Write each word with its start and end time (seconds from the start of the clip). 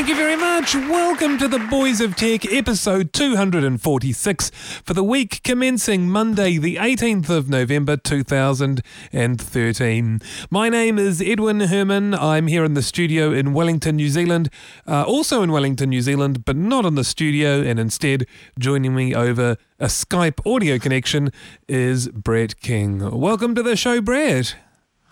Thank 0.00 0.08
you 0.08 0.16
very 0.16 0.34
much. 0.34 0.74
Welcome 0.74 1.36
to 1.36 1.46
the 1.46 1.58
Boys 1.58 2.00
of 2.00 2.16
Tech, 2.16 2.50
episode 2.50 3.12
246, 3.12 4.50
for 4.82 4.94
the 4.94 5.04
week 5.04 5.42
commencing 5.42 6.08
Monday, 6.08 6.56
the 6.56 6.76
18th 6.76 7.28
of 7.28 7.50
November 7.50 7.98
2013. 7.98 10.20
My 10.50 10.70
name 10.70 10.98
is 10.98 11.20
Edwin 11.20 11.60
Herman. 11.60 12.14
I'm 12.14 12.46
here 12.46 12.64
in 12.64 12.72
the 12.72 12.80
studio 12.80 13.30
in 13.30 13.52
Wellington, 13.52 13.96
New 13.96 14.08
Zealand, 14.08 14.48
uh, 14.88 15.02
also 15.02 15.42
in 15.42 15.52
Wellington, 15.52 15.90
New 15.90 16.00
Zealand, 16.00 16.46
but 16.46 16.56
not 16.56 16.86
in 16.86 16.94
the 16.94 17.04
studio, 17.04 17.60
and 17.60 17.78
instead 17.78 18.26
joining 18.58 18.94
me 18.94 19.14
over 19.14 19.58
a 19.78 19.88
Skype 19.88 20.40
audio 20.50 20.78
connection 20.78 21.30
is 21.68 22.08
Brett 22.08 22.58
King. 22.62 23.20
Welcome 23.20 23.54
to 23.54 23.62
the 23.62 23.76
show, 23.76 24.00
Brett. 24.00 24.56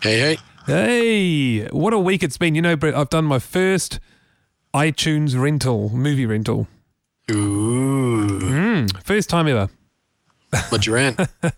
Hey, 0.01 0.19
hey. 0.19 0.39
Hey, 0.65 1.69
what 1.69 1.93
a 1.93 1.99
week 1.99 2.23
it's 2.23 2.39
been. 2.39 2.55
You 2.55 2.63
know, 2.63 2.75
Brett, 2.75 2.95
I've 2.95 3.11
done 3.11 3.27
my 3.27 3.39
first 3.39 4.01
iTunes 4.79 5.37
rental, 5.37 5.89
movie 5.91 6.25
rental. 6.25 6.69
Ooh. 7.33 8.39
Mm, 8.39 9.03
first 9.03 9.29
time 9.29 9.49
ever. 9.49 9.69
What'd 10.69 10.87
you 10.87 10.95
rent? 10.95 11.21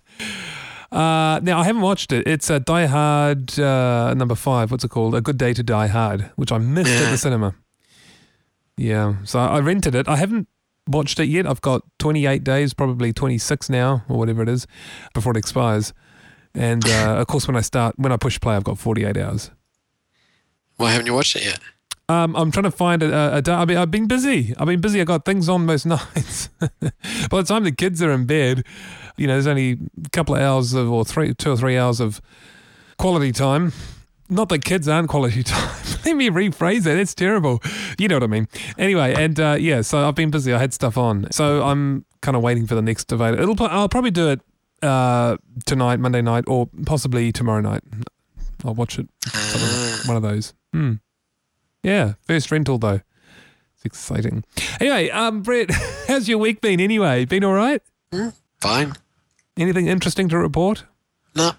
Uh, 0.92 1.38
now, 1.44 1.60
I 1.60 1.62
haven't 1.62 1.82
watched 1.82 2.10
it. 2.10 2.26
It's 2.26 2.50
a 2.50 2.58
Die 2.58 2.86
Hard 2.86 3.56
uh, 3.60 4.12
number 4.14 4.34
five. 4.34 4.72
What's 4.72 4.82
it 4.82 4.88
called? 4.88 5.14
A 5.14 5.20
Good 5.20 5.38
Day 5.38 5.54
to 5.54 5.62
Die 5.62 5.86
Hard, 5.86 6.32
which 6.34 6.50
I 6.50 6.58
missed 6.58 6.90
at 6.90 7.12
the 7.12 7.16
cinema. 7.16 7.54
Yeah, 8.76 9.14
so 9.22 9.38
I 9.38 9.60
rented 9.60 9.94
it. 9.94 10.08
I 10.08 10.16
haven't 10.16 10.48
watched 10.88 11.20
it 11.20 11.26
yet. 11.26 11.46
I've 11.46 11.60
got 11.60 11.82
28 12.00 12.42
days, 12.42 12.74
probably 12.74 13.12
26 13.12 13.70
now, 13.70 14.02
or 14.08 14.18
whatever 14.18 14.42
it 14.42 14.48
is, 14.48 14.66
before 15.14 15.30
it 15.30 15.36
expires. 15.36 15.94
And 16.56 16.84
uh, 16.84 17.18
of 17.20 17.28
course, 17.28 17.46
when 17.46 17.56
I 17.56 17.60
start, 17.60 17.94
when 17.96 18.10
I 18.10 18.16
push 18.16 18.40
play, 18.40 18.56
I've 18.56 18.64
got 18.64 18.76
48 18.76 19.16
hours. 19.16 19.52
Why 20.76 20.90
haven't 20.90 21.06
you 21.06 21.14
watched 21.14 21.36
it 21.36 21.44
yet? 21.44 21.60
Um, 22.10 22.34
I'm 22.34 22.50
trying 22.50 22.64
to 22.64 22.72
find 22.72 23.04
a, 23.04 23.36
a, 23.36 23.40
day. 23.40 23.52
I 23.52 23.64
mean, 23.64 23.76
I've 23.76 23.92
been 23.92 24.08
busy. 24.08 24.52
I've 24.58 24.66
been 24.66 24.80
busy. 24.80 25.00
I 25.00 25.04
got 25.04 25.24
things 25.24 25.48
on 25.48 25.64
most 25.64 25.86
nights. 25.86 26.48
By 26.58 26.90
the 27.30 27.44
time 27.46 27.62
the 27.62 27.70
kids 27.70 28.02
are 28.02 28.10
in 28.10 28.26
bed, 28.26 28.64
you 29.16 29.28
know, 29.28 29.34
there's 29.34 29.46
only 29.46 29.78
a 30.04 30.08
couple 30.08 30.34
of 30.34 30.42
hours 30.42 30.74
of, 30.74 30.90
or 30.90 31.04
three, 31.04 31.34
two 31.34 31.52
or 31.52 31.56
three 31.56 31.78
hours 31.78 32.00
of 32.00 32.20
quality 32.98 33.30
time. 33.30 33.72
Not 34.28 34.48
that 34.48 34.64
kids 34.64 34.88
aren't 34.88 35.08
quality 35.08 35.42
time. 35.44 35.72
Let 36.04 36.16
me 36.16 36.30
rephrase 36.30 36.82
that. 36.82 36.98
It's 36.98 37.14
terrible. 37.14 37.62
You 37.96 38.08
know 38.08 38.16
what 38.16 38.24
I 38.24 38.26
mean. 38.26 38.48
Anyway, 38.76 39.14
and 39.16 39.38
uh, 39.38 39.56
yeah, 39.60 39.82
so 39.82 40.08
I've 40.08 40.16
been 40.16 40.32
busy. 40.32 40.52
I 40.52 40.58
had 40.58 40.74
stuff 40.74 40.98
on, 40.98 41.30
so 41.30 41.62
I'm 41.62 42.04
kind 42.22 42.36
of 42.36 42.42
waiting 42.42 42.66
for 42.66 42.74
the 42.74 42.82
next 42.82 43.04
debate. 43.04 43.38
It'll. 43.38 43.54
I'll 43.62 43.88
probably 43.88 44.10
do 44.10 44.30
it 44.30 44.40
uh, 44.82 45.36
tonight, 45.64 46.00
Monday 46.00 46.22
night, 46.22 46.42
or 46.48 46.68
possibly 46.86 47.30
tomorrow 47.30 47.60
night. 47.60 47.84
I'll 48.64 48.74
watch 48.74 48.98
it. 48.98 49.08
One 50.08 50.16
of 50.16 50.24
those. 50.24 50.54
Hmm. 50.72 50.94
Yeah, 51.82 52.14
first 52.22 52.50
rental 52.50 52.78
though. 52.78 53.00
It's 53.76 53.84
exciting. 53.84 54.44
Anyway, 54.80 55.08
um, 55.10 55.42
Brett, 55.42 55.70
how's 56.08 56.28
your 56.28 56.38
week 56.38 56.60
been? 56.60 56.80
Anyway, 56.80 57.24
been 57.24 57.44
all 57.44 57.54
right? 57.54 57.82
Fine. 58.60 58.94
Anything 59.56 59.86
interesting 59.86 60.28
to 60.28 60.38
report? 60.38 60.84
No. 61.34 61.52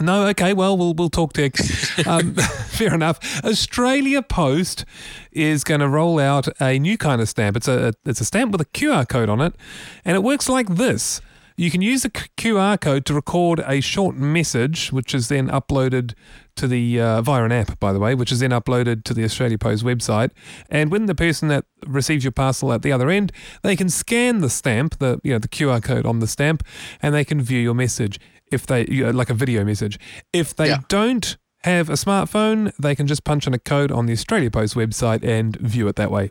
No, 0.00 0.26
okay. 0.28 0.54
Well, 0.54 0.76
we'll 0.76 0.94
we'll 0.94 1.10
talk 1.10 1.32
tech. 1.32 1.54
Um, 2.06 2.34
fair 2.68 2.94
enough. 2.94 3.44
Australia 3.44 4.22
Post 4.22 4.84
is 5.32 5.64
going 5.64 5.80
to 5.80 5.88
roll 5.88 6.20
out 6.20 6.46
a 6.62 6.78
new 6.78 6.96
kind 6.96 7.20
of 7.20 7.28
stamp. 7.28 7.56
It's 7.56 7.66
a 7.66 7.92
it's 8.04 8.20
a 8.20 8.24
stamp 8.24 8.52
with 8.52 8.60
a 8.60 8.66
QR 8.66 9.06
code 9.08 9.28
on 9.28 9.40
it, 9.40 9.56
and 10.04 10.14
it 10.14 10.22
works 10.22 10.48
like 10.48 10.76
this. 10.76 11.20
You 11.56 11.72
can 11.72 11.82
use 11.82 12.04
the 12.04 12.10
QR 12.10 12.80
code 12.80 13.04
to 13.06 13.14
record 13.14 13.58
a 13.66 13.80
short 13.80 14.14
message, 14.14 14.92
which 14.92 15.12
is 15.12 15.26
then 15.26 15.48
uploaded 15.48 16.14
to 16.58 16.68
the 16.68 17.00
uh, 17.00 17.22
via 17.22 17.44
an 17.44 17.52
app, 17.52 17.78
by 17.80 17.92
the 17.92 17.98
way, 17.98 18.14
which 18.14 18.30
is 18.30 18.40
then 18.40 18.50
uploaded 18.50 19.04
to 19.04 19.14
the 19.14 19.24
Australia 19.24 19.58
Post 19.58 19.84
website. 19.84 20.30
And 20.70 20.90
when 20.90 21.06
the 21.06 21.14
person 21.14 21.48
that 21.48 21.64
receives 21.86 22.24
your 22.24 22.32
parcel 22.32 22.72
at 22.72 22.82
the 22.82 22.92
other 22.92 23.08
end, 23.10 23.32
they 23.62 23.74
can 23.76 23.88
scan 23.88 24.40
the 24.40 24.50
stamp, 24.50 24.98
the 24.98 25.20
you 25.24 25.32
know 25.32 25.38
the 25.38 25.48
QR 25.48 25.82
code 25.82 26.06
on 26.06 26.20
the 26.20 26.26
stamp, 26.26 26.62
and 27.02 27.14
they 27.14 27.24
can 27.24 27.40
view 27.40 27.58
your 27.60 27.74
message 27.74 28.20
if 28.52 28.66
they 28.66 28.86
you 28.88 29.04
know, 29.04 29.10
like 29.10 29.30
a 29.30 29.34
video 29.34 29.64
message. 29.64 29.98
If 30.32 30.54
they 30.54 30.68
Yeah. 30.68 30.78
don't 30.88 31.36
have 31.64 31.90
a 31.90 31.94
smartphone, 31.94 32.72
they 32.78 32.94
can 32.94 33.06
just 33.06 33.24
punch 33.24 33.46
in 33.46 33.54
a 33.54 33.58
code 33.58 33.90
on 33.90 34.06
the 34.06 34.12
Australia 34.12 34.50
Post 34.50 34.74
website 34.74 35.24
and 35.24 35.56
view 35.56 35.88
it 35.88 35.96
that 35.96 36.10
way. 36.10 36.30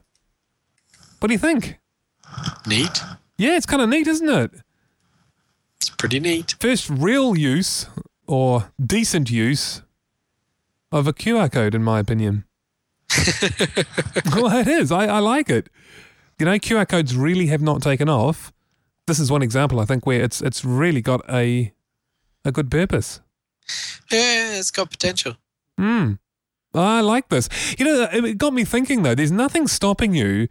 What 1.20 1.28
do 1.28 1.34
you 1.34 1.40
think? 1.40 1.80
Neat. 2.66 3.02
Yeah, 3.38 3.56
it's 3.58 3.66
kind 3.66 3.82
of 3.82 3.90
neat, 3.90 4.08
isn't 4.08 4.30
it? 4.30 4.52
It's 5.80 5.90
pretty 5.90 6.20
neat. 6.20 6.56
First 6.60 6.90
real 6.90 7.38
use 7.38 7.88
or 8.26 8.72
decent 8.84 9.30
use 9.30 9.82
of 10.92 11.08
a 11.08 11.14
QR 11.14 11.52
code, 11.52 11.76
in 11.76 11.84
my 11.84 12.00
opinion. 12.00 12.46
well, 14.36 14.56
it 14.58 14.68
is. 14.68 14.92
I, 14.92 15.06
I 15.06 15.20
like 15.20 15.50
it. 15.50 15.70
You 16.40 16.46
know, 16.46 16.54
QR 16.54 16.88
codes 16.88 17.16
really 17.16 17.48
have 17.48 17.62
not 17.62 17.82
taken 17.82 18.10
off. 18.10 18.54
This 19.08 19.20
is 19.20 19.32
one 19.32 19.42
example, 19.42 19.80
I 19.80 19.86
think, 19.86 20.06
where 20.06 20.22
it's 20.22 20.42
it's 20.42 20.66
really 20.66 21.02
got 21.02 21.22
a 21.30 21.74
a 22.44 22.52
good 22.52 22.70
purpose. 22.70 23.22
Yeah, 24.12 24.58
it's 24.58 24.72
got 24.72 24.90
potential. 24.90 25.36
Hmm. 25.78 26.14
I 26.74 27.02
like 27.02 27.30
this. 27.30 27.50
You 27.80 27.86
know, 27.86 28.08
it 28.12 28.38
got 28.38 28.54
me 28.54 28.64
thinking 28.64 29.04
though. 29.04 29.16
There's 29.16 29.32
nothing 29.32 29.68
stopping 29.68 30.14
you 30.14 30.48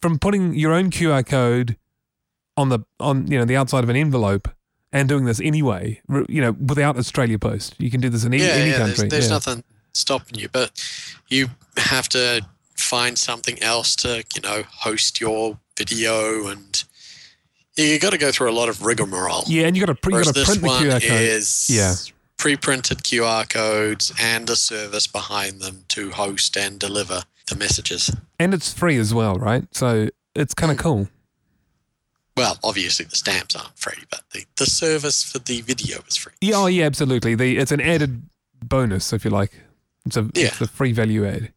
from 0.00 0.18
putting 0.18 0.54
your 0.54 0.72
own 0.72 0.90
QR 0.90 1.26
code 1.26 1.76
on 2.56 2.68
the 2.68 2.80
on 3.00 3.26
you 3.26 3.38
know 3.38 3.44
the 3.44 3.56
outside 3.56 3.82
of 3.82 3.90
an 3.90 3.96
envelope 3.96 4.48
and 4.92 5.08
doing 5.08 5.24
this 5.24 5.40
anyway. 5.40 6.00
You 6.28 6.40
know, 6.40 6.52
without 6.52 6.96
Australia 6.96 7.38
Post, 7.38 7.74
you 7.78 7.90
can 7.90 8.00
do 8.00 8.08
this 8.08 8.24
in 8.24 8.34
any, 8.34 8.42
yeah, 8.42 8.50
any 8.50 8.70
yeah. 8.70 8.78
country. 8.78 9.08
There's, 9.08 9.10
there's 9.10 9.26
yeah. 9.26 9.32
nothing 9.34 9.64
stopping 9.94 10.38
you, 10.38 10.48
but 10.48 10.70
you 11.28 11.48
have 11.76 12.08
to 12.10 12.44
find 12.76 13.18
something 13.18 13.62
else 13.62 13.96
to, 13.96 14.24
you 14.34 14.40
know, 14.42 14.64
host 14.70 15.20
your 15.20 15.58
video 15.76 16.48
and 16.48 16.84
you 17.76 17.98
got 17.98 18.10
to 18.10 18.18
go 18.18 18.30
through 18.30 18.50
a 18.50 18.52
lot 18.52 18.68
of 18.68 18.84
rigmarole. 18.84 19.44
yeah, 19.46 19.66
and 19.66 19.76
you 19.76 19.84
got 19.84 19.96
to 19.96 20.10
got 20.10 20.24
to 20.24 20.44
print 20.44 20.60
the 20.60 20.68
QR 20.68 21.00
code. 21.00 21.02
is 21.02 21.70
Yeah. 21.70 21.94
pre-printed 22.36 22.98
QR 22.98 23.48
codes 23.48 24.12
and 24.20 24.48
a 24.50 24.56
service 24.56 25.06
behind 25.06 25.60
them 25.60 25.84
to 25.88 26.10
host 26.10 26.56
and 26.56 26.78
deliver 26.78 27.22
the 27.48 27.56
messages. 27.56 28.10
and 28.38 28.52
it's 28.52 28.72
free 28.72 28.98
as 28.98 29.14
well, 29.14 29.36
right? 29.36 29.64
So 29.72 30.08
it's 30.34 30.54
kind 30.54 30.70
of 30.70 30.78
mm. 30.78 30.82
cool. 30.82 31.08
Well, 32.36 32.58
obviously 32.64 33.04
the 33.04 33.16
stamps 33.16 33.54
aren't 33.54 33.78
free, 33.78 34.04
but 34.10 34.22
the, 34.32 34.44
the 34.56 34.66
service 34.66 35.22
for 35.22 35.38
the 35.38 35.60
video 35.60 35.98
is 36.08 36.16
free. 36.16 36.32
Yeah, 36.40 36.56
oh 36.56 36.66
yeah, 36.66 36.86
absolutely. 36.86 37.34
The 37.34 37.58
it's 37.58 37.72
an 37.72 37.80
added 37.80 38.22
bonus, 38.64 39.12
if 39.12 39.24
you 39.24 39.30
like. 39.30 39.52
It's 40.06 40.16
a 40.16 40.22
Yeah. 40.34 40.46
it's 40.46 40.60
a 40.60 40.66
free 40.68 40.92
value 40.92 41.26
add. 41.26 41.52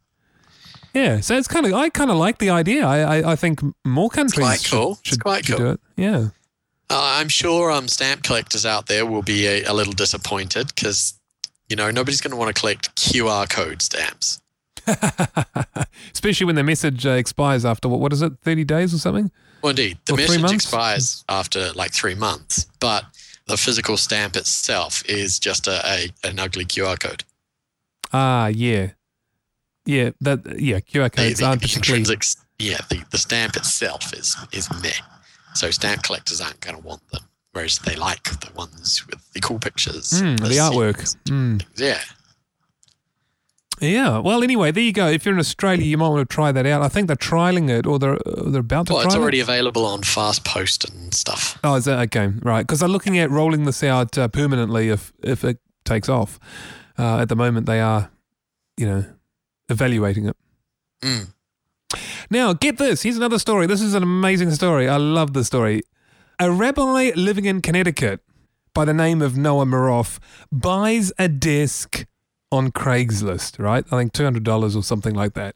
Yeah, 0.94 1.20
so 1.22 1.36
it's 1.38 1.48
kind 1.48 1.66
of 1.66 1.74
I 1.74 1.90
kind 1.90 2.10
of 2.12 2.18
like 2.18 2.38
the 2.40 2.50
idea. 2.50 2.86
I 2.86 3.00
I, 3.20 3.32
I 3.32 3.36
think 3.36 3.62
more 3.86 4.10
countries 4.10 4.46
quite 4.46 4.62
should, 4.62 4.72
cool. 4.72 4.92
It's 5.02 5.10
should, 5.10 5.22
quite 5.22 5.46
should 5.46 5.58
cool. 5.58 5.66
do 5.66 5.72
it. 5.72 5.80
Yeah. 5.96 6.28
Uh, 6.90 7.18
I'm 7.20 7.30
sure 7.30 7.72
um, 7.72 7.88
stamp 7.88 8.24
collectors 8.24 8.66
out 8.66 8.86
there 8.88 9.06
will 9.08 9.24
be 9.24 9.48
a, 9.48 9.64
a 9.64 9.74
little 9.74 9.92
disappointed 9.94 10.68
because, 10.68 11.16
you 11.68 11.76
know, 11.76 11.90
nobody's 11.90 12.22
going 12.22 12.30
to 12.32 12.38
want 12.38 12.56
to 12.56 12.60
collect 12.60 12.96
QR 12.96 13.50
code 13.50 13.82
stamps. 13.82 14.40
Especially 16.14 16.46
when 16.46 16.54
the 16.56 16.64
message 16.64 17.06
uh, 17.06 17.12
expires 17.12 17.66
after 17.66 17.88
what? 17.90 18.00
What 18.00 18.14
is 18.14 18.22
it? 18.22 18.34
Thirty 18.42 18.64
days 18.64 18.94
or 18.94 19.00
something? 19.00 19.32
Well, 19.66 19.72
indeed, 19.72 19.98
the 20.06 20.16
three 20.16 20.38
message 20.38 20.58
expires 20.58 21.24
after 21.28 21.72
like 21.74 21.92
three 21.92 22.14
months, 22.14 22.68
but 22.80 23.04
the 23.48 23.58
physical 23.58 23.98
stamp 23.98 24.36
itself 24.36 25.04
is 25.10 25.40
just 25.40 25.66
a, 25.66 25.82
a 25.84 26.10
an 26.24 26.38
ugly 26.38 26.66
QR 26.66 27.00
code. 27.00 27.24
Ah, 28.14 28.46
yeah, 28.46 28.92
yeah. 29.88 30.12
That 30.22 30.60
yeah. 30.62 30.82
QR 30.82 31.12
codes 31.12 31.40
the, 31.40 31.46
aren't 31.48 31.64
the 31.64 31.68
particularly. 31.68 32.16
yeah, 32.60 32.78
the, 32.92 33.04
the 33.10 33.18
stamp 33.18 33.56
itself 33.56 34.14
is 34.14 34.38
is 34.52 34.70
meh. 34.84 34.92
So 35.56 35.72
stamp 35.72 36.04
collectors 36.04 36.42
aren't 36.42 36.60
going 36.60 36.76
to 36.76 36.88
want 36.88 37.02
them, 37.10 37.24
whereas 37.54 37.80
they 37.80 37.96
like 37.96 38.26
the 38.42 38.52
ones 38.54 39.04
with 39.08 39.20
the 39.34 39.40
cool 39.40 39.58
pictures, 39.58 40.12
Mm, 40.12 40.42
the 40.42 40.58
artwork. 40.58 41.16
Mm. 41.26 41.66
Yeah, 41.76 42.02
Yeah. 43.82 44.20
Well, 44.20 44.44
anyway, 44.44 44.72
there 44.72 44.84
you 44.84 44.94
go. 44.94 45.08
If 45.08 45.26
you're 45.26 45.34
in 45.34 45.40
Australia, 45.40 45.86
you 45.86 45.98
might 45.98 46.08
want 46.08 46.28
to 46.28 46.34
try 46.34 46.52
that 46.52 46.66
out. 46.66 46.82
I 46.82 46.88
think 46.88 47.08
they're 47.08 47.16
trialing 47.16 47.70
it, 47.70 47.86
or 47.86 48.00
they're 48.00 48.16
uh, 48.16 48.50
they're 48.50 48.62
about 48.62 48.88
to 48.88 48.94
well, 48.94 49.06
it's 49.06 49.16
it. 49.16 49.20
already 49.20 49.40
available 49.40 49.86
on 49.86 50.04
Fast 50.04 50.46
Post 50.46 50.90
and 50.90 51.14
stuff. 51.14 51.60
Oh, 51.64 51.76
is 51.76 51.86
that 51.86 52.00
okay? 52.08 52.28
Right, 52.42 52.64
because 52.64 52.80
they're 52.80 52.90
looking 52.90 53.18
at 53.20 53.30
rolling 53.30 53.66
this 53.66 53.84
out 53.84 54.18
uh, 54.18 54.28
permanently 54.28 54.90
if 54.90 55.12
if 55.24 55.44
it 55.44 55.60
takes 55.84 56.10
off. 56.10 56.40
Uh, 56.98 57.20
at 57.20 57.30
the 57.30 57.36
moment, 57.36 57.66
they 57.66 57.82
are, 57.82 58.10
you 58.78 58.86
know, 58.86 59.06
evaluating 59.68 60.28
it. 60.28 60.38
Mm. 61.02 61.34
Now, 62.30 62.54
get 62.54 62.78
this. 62.78 63.04
Here's 63.04 63.18
another 63.18 63.40
story. 63.40 63.68
This 63.68 63.82
is 63.82 63.94
an 63.94 64.04
amazing 64.04 64.52
story. 64.52 64.88
I 64.88 64.98
love 64.98 65.34
this 65.34 65.48
story. 65.48 65.84
A 66.40 66.50
rabbi 66.52 67.12
living 67.16 67.46
in 67.46 67.62
Connecticut 67.62 68.22
by 68.74 68.86
the 68.86 68.94
name 68.94 69.22
of 69.22 69.38
Noah 69.38 69.66
Miroff 69.66 70.20
buys 70.52 71.12
a 71.18 71.28
desk 71.28 72.06
on 72.56 72.72
Craigslist, 72.72 73.60
right? 73.60 73.86
I 73.92 73.98
think 73.98 74.14
$200 74.14 74.76
or 74.76 74.84
something 74.84 75.14
like 75.14 75.34
that. 75.34 75.56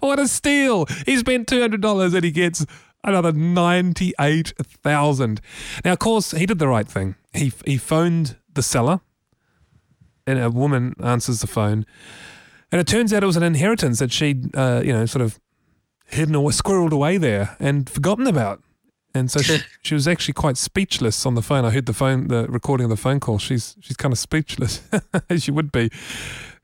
What 0.00 0.18
a 0.18 0.28
steal. 0.28 0.86
He 1.06 1.16
spent 1.16 1.48
$200 1.48 2.14
and 2.14 2.24
he 2.24 2.30
gets 2.30 2.66
another 3.02 3.32
98,000. 3.32 5.40
Now 5.84 5.92
of 5.92 5.98
course, 5.98 6.32
he 6.32 6.46
did 6.46 6.58
the 6.58 6.68
right 6.68 6.88
thing. 6.88 7.16
He 7.32 7.52
he 7.64 7.76
phoned 7.76 8.36
the 8.52 8.62
seller 8.62 9.00
and 10.26 10.38
a 10.38 10.50
woman 10.50 10.94
answers 11.02 11.40
the 11.40 11.46
phone. 11.46 11.86
And 12.72 12.80
it 12.80 12.86
turns 12.86 13.12
out 13.12 13.22
it 13.22 13.26
was 13.26 13.36
an 13.36 13.42
inheritance 13.42 13.98
that 13.98 14.10
she'd 14.10 14.54
uh, 14.56 14.82
you 14.84 14.92
know, 14.92 15.06
sort 15.06 15.22
of 15.22 15.38
hidden 16.06 16.34
or 16.34 16.50
squirreled 16.50 16.92
away 16.92 17.18
there 17.18 17.56
and 17.60 17.88
forgotten 17.88 18.26
about. 18.26 18.62
And 19.14 19.30
so 19.30 19.40
she, 19.40 19.58
she 19.82 19.94
was 19.94 20.08
actually 20.08 20.34
quite 20.34 20.56
speechless 20.56 21.24
on 21.24 21.34
the 21.34 21.42
phone. 21.42 21.64
I 21.64 21.70
heard 21.70 21.86
the 21.86 21.92
phone, 21.92 22.28
the 22.28 22.46
recording 22.48 22.84
of 22.84 22.90
the 22.90 22.96
phone 22.96 23.20
call. 23.20 23.38
She's 23.38 23.76
she's 23.80 23.96
kind 23.96 24.12
of 24.12 24.18
speechless, 24.18 24.82
as 25.30 25.44
she 25.44 25.50
would 25.50 25.70
be. 25.70 25.90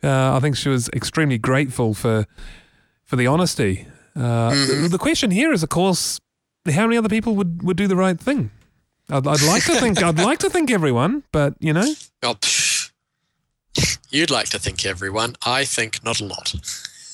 Uh, 0.03 0.37
I 0.37 0.41
think 0.41 0.57
she 0.57 0.69
was 0.69 0.89
extremely 0.89 1.39
grateful 1.39 1.95
for 1.95 2.27
for 3.11 3.17
the 3.17 3.27
honesty. 3.27 3.87
Uh, 4.15 4.51
the, 4.51 4.89
the 4.89 4.99
question 4.99 5.33
here 5.33 5.53
is, 5.53 5.65
of 5.65 5.69
course, 5.69 6.21
how 6.73 6.87
many 6.87 6.97
other 6.97 7.09
people 7.09 7.35
would, 7.35 7.61
would 7.65 7.77
do 7.77 7.89
the 7.89 7.97
right 7.97 8.19
thing? 8.21 8.51
I'd, 9.09 9.27
I'd 9.27 9.43
like 9.43 9.65
to 9.65 9.75
think 9.75 10.01
I'd 10.01 10.19
like 10.21 10.39
to 10.39 10.49
think 10.49 10.71
everyone, 10.71 11.25
but 11.33 11.55
you 11.59 11.73
know, 11.73 11.93
Oh. 12.23 12.37
You'd 14.11 14.31
like 14.31 14.49
to 14.51 14.59
think 14.61 14.87
everyone. 14.87 15.35
I 15.45 15.65
think 15.65 16.05
not 16.05 16.21
a 16.21 16.25
lot. 16.25 16.55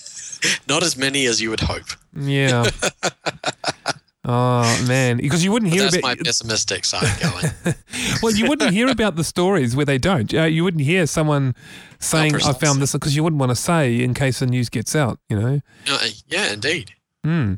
not 0.68 0.82
as 0.82 0.96
many 0.98 1.24
as 1.26 1.40
you 1.40 1.48
would 1.50 1.60
hope. 1.60 1.86
yeah. 2.14 2.64
oh 4.26 4.84
man, 4.86 5.16
because 5.22 5.42
you 5.44 5.52
wouldn't 5.52 5.72
hear 5.72 5.82
that's 5.82 5.96
about 5.96 6.18
my 6.18 6.22
pessimistic 6.22 6.84
side 6.84 7.08
going. 7.20 7.74
well, 8.22 8.34
you 8.34 8.48
wouldn't 8.48 8.72
hear 8.72 8.88
about 8.88 9.16
the 9.16 9.24
stories 9.24 9.74
where 9.74 9.86
they 9.86 9.98
don't. 9.98 10.32
Uh, 10.34 10.42
you 10.42 10.64
wouldn't 10.64 10.82
hear 10.82 11.06
someone 11.06 11.54
saying, 11.98 12.34
"I 12.36 12.52
found 12.52 12.82
this," 12.82 12.92
because 12.92 13.16
you 13.16 13.22
wouldn't 13.22 13.40
want 13.40 13.50
to 13.50 13.56
say 13.56 14.02
in 14.02 14.12
case 14.12 14.40
the 14.40 14.46
news 14.46 14.68
gets 14.68 14.94
out. 14.94 15.18
You 15.30 15.40
know. 15.40 15.60
Uh, 15.88 16.08
yeah, 16.26 16.52
indeed. 16.52 16.92
Hmm. 17.24 17.54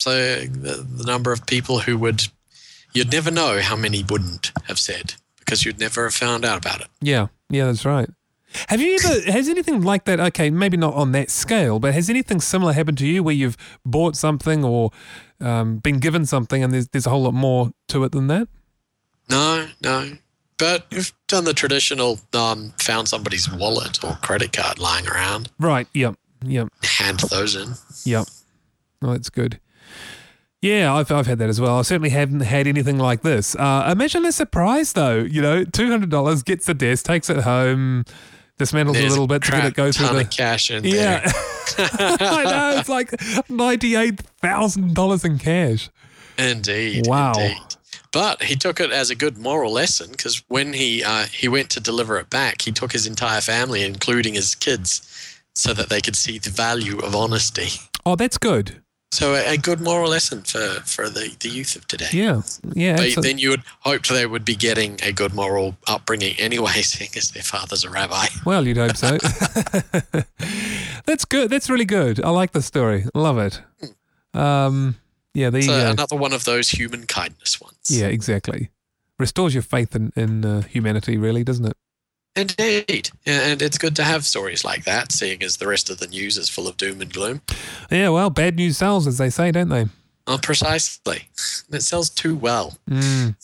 So 0.00 0.40
the, 0.40 0.86
the 0.86 1.04
number 1.04 1.32
of 1.32 1.46
people 1.46 1.78
who 1.78 1.96
would, 1.98 2.28
you'd 2.92 3.12
never 3.12 3.30
know 3.30 3.60
how 3.60 3.76
many 3.76 4.02
wouldn't 4.02 4.52
have 4.64 4.78
said 4.78 5.14
because 5.38 5.64
you'd 5.64 5.78
never 5.78 6.04
have 6.04 6.14
found 6.14 6.44
out 6.44 6.58
about 6.58 6.80
it. 6.80 6.88
Yeah, 7.00 7.28
yeah, 7.48 7.66
that's 7.66 7.84
right. 7.84 8.10
Have 8.68 8.80
you 8.80 8.96
ever, 9.02 9.30
has 9.32 9.48
anything 9.48 9.82
like 9.82 10.04
that, 10.04 10.20
okay, 10.20 10.50
maybe 10.50 10.76
not 10.76 10.94
on 10.94 11.12
that 11.12 11.30
scale, 11.30 11.78
but 11.78 11.92
has 11.94 12.08
anything 12.08 12.40
similar 12.40 12.72
happened 12.72 12.98
to 12.98 13.06
you 13.06 13.22
where 13.22 13.34
you've 13.34 13.56
bought 13.84 14.16
something 14.16 14.64
or 14.64 14.90
um, 15.40 15.78
been 15.78 15.98
given 15.98 16.24
something 16.26 16.62
and 16.62 16.72
there's, 16.72 16.88
there's 16.88 17.06
a 17.06 17.10
whole 17.10 17.22
lot 17.22 17.34
more 17.34 17.72
to 17.88 18.04
it 18.04 18.12
than 18.12 18.28
that? 18.28 18.48
No, 19.28 19.66
no. 19.82 20.12
But 20.56 20.86
you've 20.90 21.12
done 21.26 21.44
the 21.44 21.54
traditional, 21.54 22.20
um, 22.32 22.72
found 22.78 23.08
somebody's 23.08 23.50
wallet 23.50 24.02
or 24.04 24.12
credit 24.22 24.52
card 24.52 24.78
lying 24.78 25.06
around, 25.08 25.50
Right, 25.58 25.88
yep, 25.92 26.14
yep, 26.44 26.68
hand 26.82 27.20
those 27.30 27.56
in. 27.56 27.74
yep. 28.04 28.26
Oh, 29.02 29.12
that's 29.12 29.30
good. 29.30 29.58
Yeah, 30.62 30.94
I've, 30.94 31.10
I've 31.12 31.26
had 31.26 31.38
that 31.40 31.50
as 31.50 31.60
well. 31.60 31.78
I 31.78 31.82
certainly 31.82 32.08
haven't 32.08 32.40
had 32.40 32.66
anything 32.66 32.96
like 32.98 33.20
this. 33.20 33.54
Uh, 33.54 33.86
imagine 33.92 34.22
the 34.22 34.32
surprise 34.32 34.94
though, 34.94 35.18
you 35.18 35.42
know, 35.42 35.64
$200 35.64 36.44
gets 36.46 36.64
the 36.64 36.72
desk, 36.72 37.04
takes 37.04 37.28
it 37.28 37.38
home, 37.40 38.04
dismantles 38.58 38.92
There's 38.94 39.06
a 39.06 39.10
little 39.10 39.26
bit 39.26 39.42
to 39.44 39.50
get 39.52 39.64
it 39.64 39.74
go 39.74 39.90
through 39.92 40.08
the. 40.16 40.24
cash 40.24 40.70
in 40.70 40.84
Yeah. 40.84 41.20
there. 41.20 41.32
I 42.20 42.44
know, 42.44 42.76
it's 42.78 42.88
like 42.88 43.10
$98,000 43.12 45.24
in 45.24 45.38
cash. 45.38 45.90
Indeed. 46.38 47.06
Wow. 47.06 47.32
Indeed. 47.32 47.58
But 48.12 48.42
he 48.44 48.54
took 48.54 48.78
it 48.80 48.92
as 48.92 49.10
a 49.10 49.14
good 49.16 49.38
moral 49.38 49.72
lesson 49.72 50.10
because 50.12 50.42
when 50.48 50.72
he 50.72 51.02
uh, 51.02 51.24
he 51.24 51.48
went 51.48 51.68
to 51.70 51.80
deliver 51.80 52.16
it 52.18 52.30
back, 52.30 52.62
he 52.62 52.70
took 52.70 52.92
his 52.92 53.08
entire 53.08 53.40
family, 53.40 53.82
including 53.82 54.34
his 54.34 54.54
kids, 54.54 55.02
so 55.56 55.74
that 55.74 55.88
they 55.88 56.00
could 56.00 56.14
see 56.14 56.38
the 56.38 56.50
value 56.50 56.98
of 57.00 57.16
honesty. 57.16 57.70
Oh, 58.06 58.14
that's 58.14 58.38
good. 58.38 58.83
So 59.14 59.34
a, 59.34 59.52
a 59.52 59.56
good 59.56 59.80
moral 59.80 60.10
lesson 60.10 60.42
for, 60.42 60.58
for 60.84 61.08
the, 61.08 61.36
the 61.38 61.48
youth 61.48 61.76
of 61.76 61.86
today. 61.86 62.08
Yeah, 62.12 62.42
yeah. 62.74 62.96
Then 63.16 63.38
you 63.38 63.50
would 63.50 63.62
hope 63.80 64.04
they 64.06 64.26
would 64.26 64.44
be 64.44 64.56
getting 64.56 64.98
a 65.04 65.12
good 65.12 65.32
moral 65.32 65.76
upbringing 65.86 66.34
anyway, 66.38 66.72
seeing 66.82 67.10
as 67.16 67.30
their 67.30 67.44
father's 67.44 67.84
a 67.84 67.90
rabbi. 67.90 68.26
Well, 68.44 68.66
you'd 68.66 68.76
hope 68.76 68.96
so. 68.96 69.16
That's 71.06 71.24
good. 71.24 71.48
That's 71.50 71.70
really 71.70 71.84
good. 71.84 72.22
I 72.24 72.30
like 72.30 72.50
the 72.52 72.62
story. 72.62 73.04
Love 73.14 73.38
it. 73.38 73.62
Um, 74.36 74.96
yeah, 75.32 75.50
there 75.50 75.62
So 75.62 75.68
go. 75.84 75.90
another 75.92 76.16
one 76.16 76.32
of 76.32 76.44
those 76.44 76.70
human 76.70 77.06
kindness 77.06 77.60
ones. 77.60 77.76
yeah, 77.88 78.06
exactly. 78.06 78.70
Restores 79.20 79.54
your 79.54 79.62
faith 79.62 79.94
in, 79.94 80.12
in 80.16 80.44
uh, 80.44 80.62
humanity, 80.62 81.18
really, 81.18 81.44
doesn't 81.44 81.66
it? 81.66 81.76
Indeed. 82.36 83.10
And 83.26 83.62
it's 83.62 83.78
good 83.78 83.94
to 83.96 84.04
have 84.04 84.24
stories 84.24 84.64
like 84.64 84.84
that, 84.84 85.12
seeing 85.12 85.42
as 85.42 85.58
the 85.58 85.68
rest 85.68 85.88
of 85.90 85.98
the 85.98 86.06
news 86.06 86.36
is 86.36 86.48
full 86.48 86.66
of 86.66 86.76
doom 86.76 87.00
and 87.00 87.12
gloom. 87.12 87.42
Yeah, 87.90 88.08
well, 88.08 88.30
bad 88.30 88.56
news 88.56 88.78
sells, 88.78 89.06
as 89.06 89.18
they 89.18 89.30
say, 89.30 89.52
don't 89.52 89.68
they? 89.68 89.86
Oh, 90.26 90.38
precisely. 90.42 91.28
It 91.70 91.82
sells 91.82 92.10
too 92.10 92.34
well. 92.34 92.78
Mm. 92.88 93.36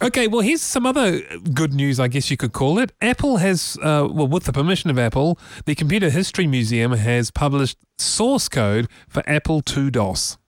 okay, 0.02 0.26
well, 0.26 0.40
here's 0.40 0.62
some 0.62 0.84
other 0.84 1.20
good 1.54 1.72
news, 1.72 1.98
I 1.98 2.08
guess 2.08 2.30
you 2.30 2.36
could 2.36 2.52
call 2.52 2.78
it. 2.78 2.92
Apple 3.00 3.38
has, 3.38 3.78
uh, 3.82 4.08
well, 4.10 4.26
with 4.26 4.44
the 4.44 4.52
permission 4.52 4.90
of 4.90 4.98
Apple, 4.98 5.38
the 5.64 5.74
Computer 5.74 6.10
History 6.10 6.46
Museum 6.46 6.92
has 6.92 7.30
published 7.30 7.78
source 7.98 8.48
code 8.48 8.88
for 9.08 9.22
Apple 9.26 9.62
II 9.74 9.90
DOS. 9.90 10.38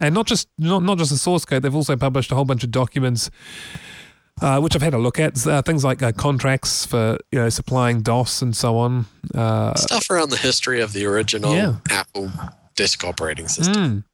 And 0.00 0.14
not 0.14 0.26
just 0.26 0.48
not, 0.58 0.82
not 0.82 0.98
just 0.98 1.10
the 1.10 1.16
source 1.16 1.46
code, 1.46 1.62
they've 1.62 1.74
also 1.74 1.96
published 1.96 2.30
a 2.30 2.34
whole 2.34 2.44
bunch 2.44 2.62
of 2.62 2.70
documents, 2.70 3.30
uh, 4.42 4.60
which 4.60 4.74
I've 4.74 4.82
had 4.82 4.94
a 4.94 4.98
look 4.98 5.18
at. 5.18 5.46
Uh, 5.46 5.62
things 5.62 5.84
like 5.84 6.02
uh, 6.02 6.12
contracts 6.12 6.84
for 6.84 7.18
you 7.30 7.38
know 7.38 7.48
supplying 7.48 8.02
DOS 8.02 8.42
and 8.42 8.54
so 8.56 8.76
on. 8.76 9.06
Uh, 9.34 9.74
Stuff 9.74 10.10
around 10.10 10.30
the 10.30 10.36
history 10.36 10.80
of 10.80 10.92
the 10.92 11.06
original 11.06 11.54
Yeah. 11.54 11.76
Apple 11.90 12.30
disk 12.74 13.04
operating 13.04 13.48
system. 13.48 13.74
Mm. 13.74 14.04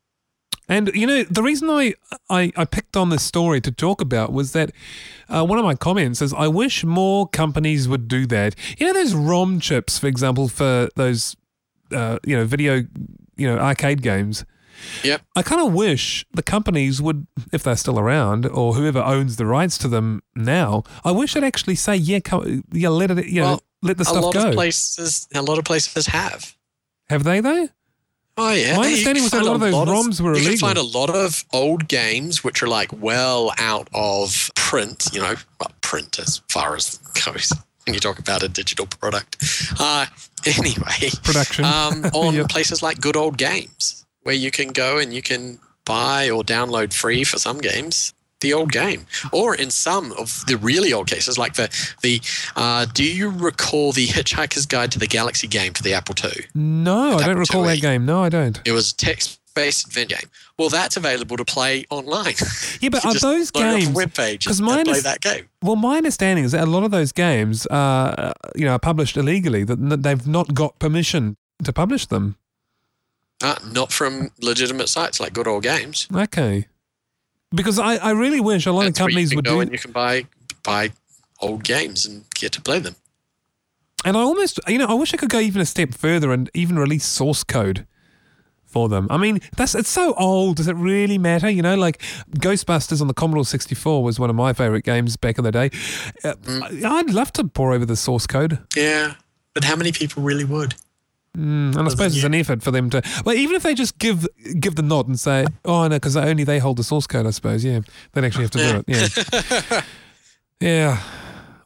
And 0.71 0.91
you 0.95 1.07
know 1.07 1.23
the 1.25 1.43
reason 1.43 1.71
I, 1.71 1.95
I 2.29 2.53
I 2.55 2.65
picked 2.67 2.97
on 2.97 3.09
this 3.09 3.23
story 3.23 3.61
to 3.63 3.73
talk 3.73 4.03
about 4.03 4.33
was 4.33 4.53
that 4.53 4.71
uh, 5.31 5.45
one 5.45 5.59
of 5.59 5.65
my 5.65 5.75
comments 5.75 6.21
is 6.21 6.35
I 6.35 6.47
wish 6.49 6.85
more 6.85 7.27
companies 7.27 7.89
would 7.89 8.07
do 8.07 8.27
that. 8.27 8.55
You 8.77 8.87
know 8.87 8.93
those 8.93 9.15
ROM 9.15 9.61
chips, 9.61 9.99
for 9.99 10.09
example, 10.09 10.49
for 10.49 10.91
those 10.95 11.37
uh, 11.91 12.19
you 12.23 12.37
know 12.37 12.45
video 12.45 12.85
you 13.37 13.49
know 13.49 13.59
arcade 13.59 14.03
games. 14.03 14.45
Yep. 15.05 15.23
I 15.37 15.43
kind 15.43 15.61
of 15.61 15.73
wish 15.75 16.25
the 16.33 16.43
companies 16.43 17.01
would, 17.03 17.27
if 17.53 17.63
they're 17.63 17.77
still 17.77 17.99
around, 17.99 18.47
or 18.47 18.75
whoever 18.75 19.01
owns 19.01 19.37
the 19.37 19.47
rights 19.47 19.79
to 19.79 19.89
them 19.89 20.23
now. 20.35 20.83
I 21.05 21.11
wish 21.13 21.35
they'd 21.35 21.45
actually 21.45 21.75
say, 21.77 21.97
yeah, 21.97 22.21
come, 22.21 22.65
yeah, 22.73 22.89
let 22.89 23.11
it, 23.11 23.27
you 23.27 23.41
know, 23.41 23.59
let 23.83 23.99
the 23.99 24.05
stuff 24.05 24.17
go. 24.17 24.21
a 24.21 24.27
lot 24.27 24.35
go. 24.35 24.49
of 24.49 24.55
places, 24.55 25.29
a 25.35 25.43
lot 25.43 25.59
of 25.59 25.65
places 25.65 26.07
have. 26.07 26.55
Have 27.11 27.25
they 27.25 27.41
though? 27.41 27.69
Oh 28.37 28.53
yeah. 28.53 28.77
My 28.77 28.85
understanding 28.85 29.25
was 29.25 29.33
that 29.33 29.43
a 29.43 29.45
lot 29.45 29.55
of 29.55 29.61
those 29.61 29.75
ROMs 29.75 30.21
were 30.21 30.31
You 30.35 30.43
illegal. 30.43 30.51
can 30.53 30.59
find 30.59 30.79
a 30.79 30.83
lot 30.99 31.11
of 31.11 31.45
old 31.53 31.89
games 31.89 32.45
which 32.45 32.63
are 32.63 32.69
like 32.69 32.91
well 32.93 33.53
out 33.59 33.89
of 33.93 34.51
print. 34.55 35.09
You 35.13 35.21
know, 35.23 35.35
well, 35.59 35.73
print 35.81 36.19
as 36.21 36.41
far 36.49 36.77
as 36.77 36.99
goes. 37.25 37.53
When 37.87 37.95
you 37.95 38.01
talk 38.01 38.19
about 38.19 38.43
a 38.43 38.49
digital 38.49 38.87
product. 38.87 39.43
Uh, 39.81 40.07
anyway, 40.47 41.11
Production. 41.25 41.65
um, 41.65 42.05
on 42.15 42.35
Yep. 42.35 42.49
places 42.51 42.83
like 42.83 43.01
Good 43.01 43.17
Old 43.17 43.39
Games, 43.39 44.05
where 44.23 44.35
you 44.35 44.51
can 44.51 44.69
go 44.69 44.99
and 44.99 45.13
you 45.13 45.23
can 45.23 45.59
buy 45.85 46.29
or 46.31 46.43
download 46.43 46.93
free 46.93 47.25
for 47.25 47.39
some 47.39 47.59
games 47.59 48.13
the 48.41 48.53
old 48.53 48.71
game, 48.71 49.07
or 49.33 49.55
in 49.55 49.71
some 49.71 50.13
of 50.13 50.45
the 50.47 50.57
really 50.57 50.93
old 50.93 51.09
cases, 51.09 51.39
like 51.39 51.55
the 51.55 51.69
the. 52.03 52.21
Uh, 52.57 52.87
do 52.95 53.05
you 53.05 53.31
recall 53.31 53.93
the 53.93 54.07
Hitchhiker's 54.07 54.67
Guide 54.67 54.93
to 54.93 54.99
the 54.99 55.07
Galaxy 55.07 55.47
game 55.47 55.73
for 55.75 55.83
the 55.83 55.95
Apple 55.95 56.15
II? 56.23 56.47
No, 56.55 57.17
I 57.17 57.27
don't 57.27 57.39
recall 57.39 57.65
that 57.65 57.81
game. 57.81 58.07
No, 58.07 58.23
I 58.23 58.29
don't. 58.29 58.61
It 58.65 58.73
was 58.73 58.93
a 58.93 58.97
text-based 58.97 59.89
adventure 59.89 60.17
game. 60.21 60.31
Well, 60.59 60.69
that's 60.69 60.97
available 60.97 61.37
to 61.37 61.45
play 61.45 61.85
online. 61.91 62.35
Yeah, 62.81 62.89
but 62.93 63.05
are 63.05 63.15
those 63.15 63.55
load 63.55 63.65
up 63.65 63.77
a 63.77 63.81
games? 63.81 63.95
web 63.95 64.15
page 64.15 64.47
and 64.47 64.57
play 64.59 64.83
is- 64.83 65.03
that 65.03 65.21
game. 65.21 65.49
Well, 65.63 65.77
my 65.77 65.97
understanding 65.97 66.45
is 66.45 66.53
that 66.53 66.63
a 66.63 66.71
lot 66.71 66.85
of 66.85 66.93
those 66.93 67.11
games 67.11 67.67
are, 67.67 68.33
you 68.55 68.65
know, 68.65 68.73
are 68.75 68.79
published 68.79 69.17
illegally. 69.17 69.65
That 69.65 70.03
they've 70.05 70.27
not 70.27 70.55
got 70.55 70.79
permission 70.79 71.37
to 71.65 71.73
publish 71.73 72.07
them. 72.07 72.37
Uh, 73.43 73.57
not 73.73 73.93
from 73.93 74.31
legitimate 74.41 74.89
sites 74.89 75.21
like 75.21 75.33
Good 75.33 75.47
Old 75.47 75.63
Games. 75.63 76.09
Okay. 76.13 76.67
Because 77.55 77.79
I, 77.79 77.97
I 77.97 78.11
really 78.11 78.41
wish 78.41 78.67
a 78.67 78.73
lot 78.73 78.85
That's 78.85 78.99
of 78.99 79.05
companies 79.05 79.35
would 79.35 79.45
go 79.45 79.53
do 79.55 79.61
and 79.61 79.73
you 79.73 79.79
can 79.79 79.93
buy 79.93 80.27
buy 80.65 80.91
old 81.41 81.63
games 81.65 82.05
and 82.05 82.25
get 82.35 82.53
to 82.53 82.61
play 82.61 82.79
them. 82.81 82.97
And 84.05 84.17
I 84.17 84.21
almost, 84.21 84.61
you 84.69 84.79
know, 84.79 84.87
I 84.87 84.95
wish 84.95 85.15
I 85.15 85.17
could 85.17 85.31
go 85.31 85.39
even 85.41 85.61
a 85.63 85.67
step 85.67 85.95
further 85.95 86.33
and 86.33 86.51
even 86.53 86.79
release 86.79 87.05
source 87.07 87.45
code 87.45 87.87
for 88.65 88.89
them. 88.89 89.07
I 89.09 89.17
mean, 89.17 89.41
that's 89.57 89.75
it's 89.75 89.89
so 89.89 90.15
old. 90.15 90.57
Does 90.57 90.69
it 90.69 90.77
really 90.77 91.17
matter? 91.17 91.49
You 91.49 91.63
know, 91.63 91.75
like 91.77 92.03
Ghostbusters 92.39 93.01
on 93.01 93.07
the 93.07 93.15
Commodore 93.15 93.45
64 93.45 94.03
was 94.03 94.21
one 94.21 94.31
of 94.31 94.37
my 94.37 94.53
favorite 94.53 94.85
games 94.85 95.17
back 95.17 95.39
in 95.39 95.45
the 95.45 95.53
day. 95.53 95.71
Uh, 96.25 96.35
Mm. 96.43 96.85
I'd 96.85 97.11
love 97.11 97.33
to 97.35 97.45
pore 97.45 97.73
over 97.73 97.87
the 97.87 97.97
source 97.97 98.27
code. 98.27 98.59
Yeah, 98.77 99.15
but 99.55 99.65
how 99.65 99.77
many 99.77 99.93
people 99.93 100.23
really 100.23 100.45
would? 100.45 100.75
Mm, 101.37 101.77
and 101.77 101.87
I 101.87 101.89
suppose 101.89 102.17
it's 102.17 102.25
an 102.25 102.35
effort 102.35 102.63
for 102.63 102.71
them 102.71 102.91
to. 102.91 103.03
Well, 103.25 103.37
even 103.37 103.55
if 103.55 103.63
they 103.63 103.75
just 103.75 103.99
give 103.99 104.27
give 104.59 104.75
the 104.77 104.83
nod 104.83 105.07
and 105.09 105.19
say, 105.21 105.47
"Oh, 105.65 105.83
no," 105.87 105.97
because 105.97 106.17
only 106.17 106.43
they 106.45 106.59
hold 106.59 106.79
the 106.79 106.83
source 106.85 107.07
code. 107.07 107.27
I 107.27 107.31
suppose, 107.31 107.65
yeah, 107.65 107.81
they'd 108.13 108.25
actually 108.25 108.45
have 108.45 108.51
to 108.53 108.59
do 108.59 108.83
it. 108.87 109.73
Yeah, 109.73 109.81
yeah. 110.61 111.03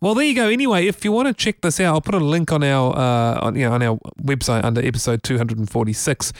Well, 0.01 0.17
there 0.17 0.25
you 0.25 0.35
go. 0.35 0.49
Anyway, 0.49 0.87
if 0.89 1.05
you 1.05 1.13
want 1.13 1.29
to 1.29 1.33
check 1.35 1.61
this 1.61 1.79
out, 1.79 1.95
I'll 1.95 2.01
put 2.01 2.17
a 2.17 2.19
link 2.19 2.51
on 2.53 2.65
our 2.65 2.93
uh, 2.97 3.41
on, 3.47 3.55
you 3.55 3.67
know, 3.69 3.73
on 3.73 3.83
our 3.85 3.97
website 4.21 4.65
under 4.65 4.85
episode 4.85 5.23
two 5.23 5.39
hundred 5.39 5.59
and 5.59 5.71
forty 5.71 5.93
six. 5.93 6.33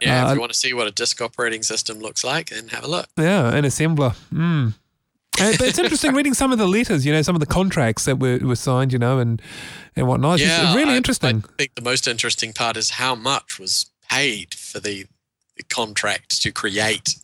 Yeah, 0.00 0.24
Uh, 0.26 0.30
if 0.30 0.34
you 0.36 0.40
want 0.40 0.52
to 0.52 0.58
see 0.58 0.72
what 0.72 0.86
a 0.86 0.90
disk 0.90 1.20
operating 1.20 1.62
system 1.62 1.98
looks 1.98 2.24
like, 2.24 2.48
then 2.48 2.68
have 2.68 2.82
a 2.82 2.88
look. 2.88 3.08
Yeah, 3.18 3.54
an 3.54 3.64
assembler. 3.64 4.16
Mm. 4.32 4.72
Uh, 5.40 5.52
but 5.58 5.68
it's 5.68 5.78
interesting 5.78 6.14
reading 6.14 6.34
some 6.34 6.52
of 6.52 6.58
the 6.58 6.66
letters, 6.68 7.06
you 7.06 7.12
know, 7.12 7.22
some 7.22 7.34
of 7.34 7.40
the 7.40 7.46
contracts 7.46 8.04
that 8.04 8.18
were, 8.18 8.38
were 8.38 8.56
signed, 8.56 8.92
you 8.92 8.98
know, 8.98 9.18
and 9.18 9.40
and 9.96 10.06
whatnot. 10.06 10.40
It's 10.40 10.48
yeah, 10.48 10.74
really 10.74 10.92
I- 10.92 10.96
interesting. 10.96 11.44
I 11.48 11.52
think 11.56 11.74
the 11.74 11.82
most 11.82 12.06
interesting 12.06 12.52
part 12.52 12.76
is 12.76 12.90
how 12.90 13.14
much 13.14 13.58
was 13.58 13.90
paid 14.10 14.54
for 14.54 14.80
the, 14.80 15.06
the 15.56 15.62
contract 15.64 16.40
to 16.42 16.52
create 16.52 17.16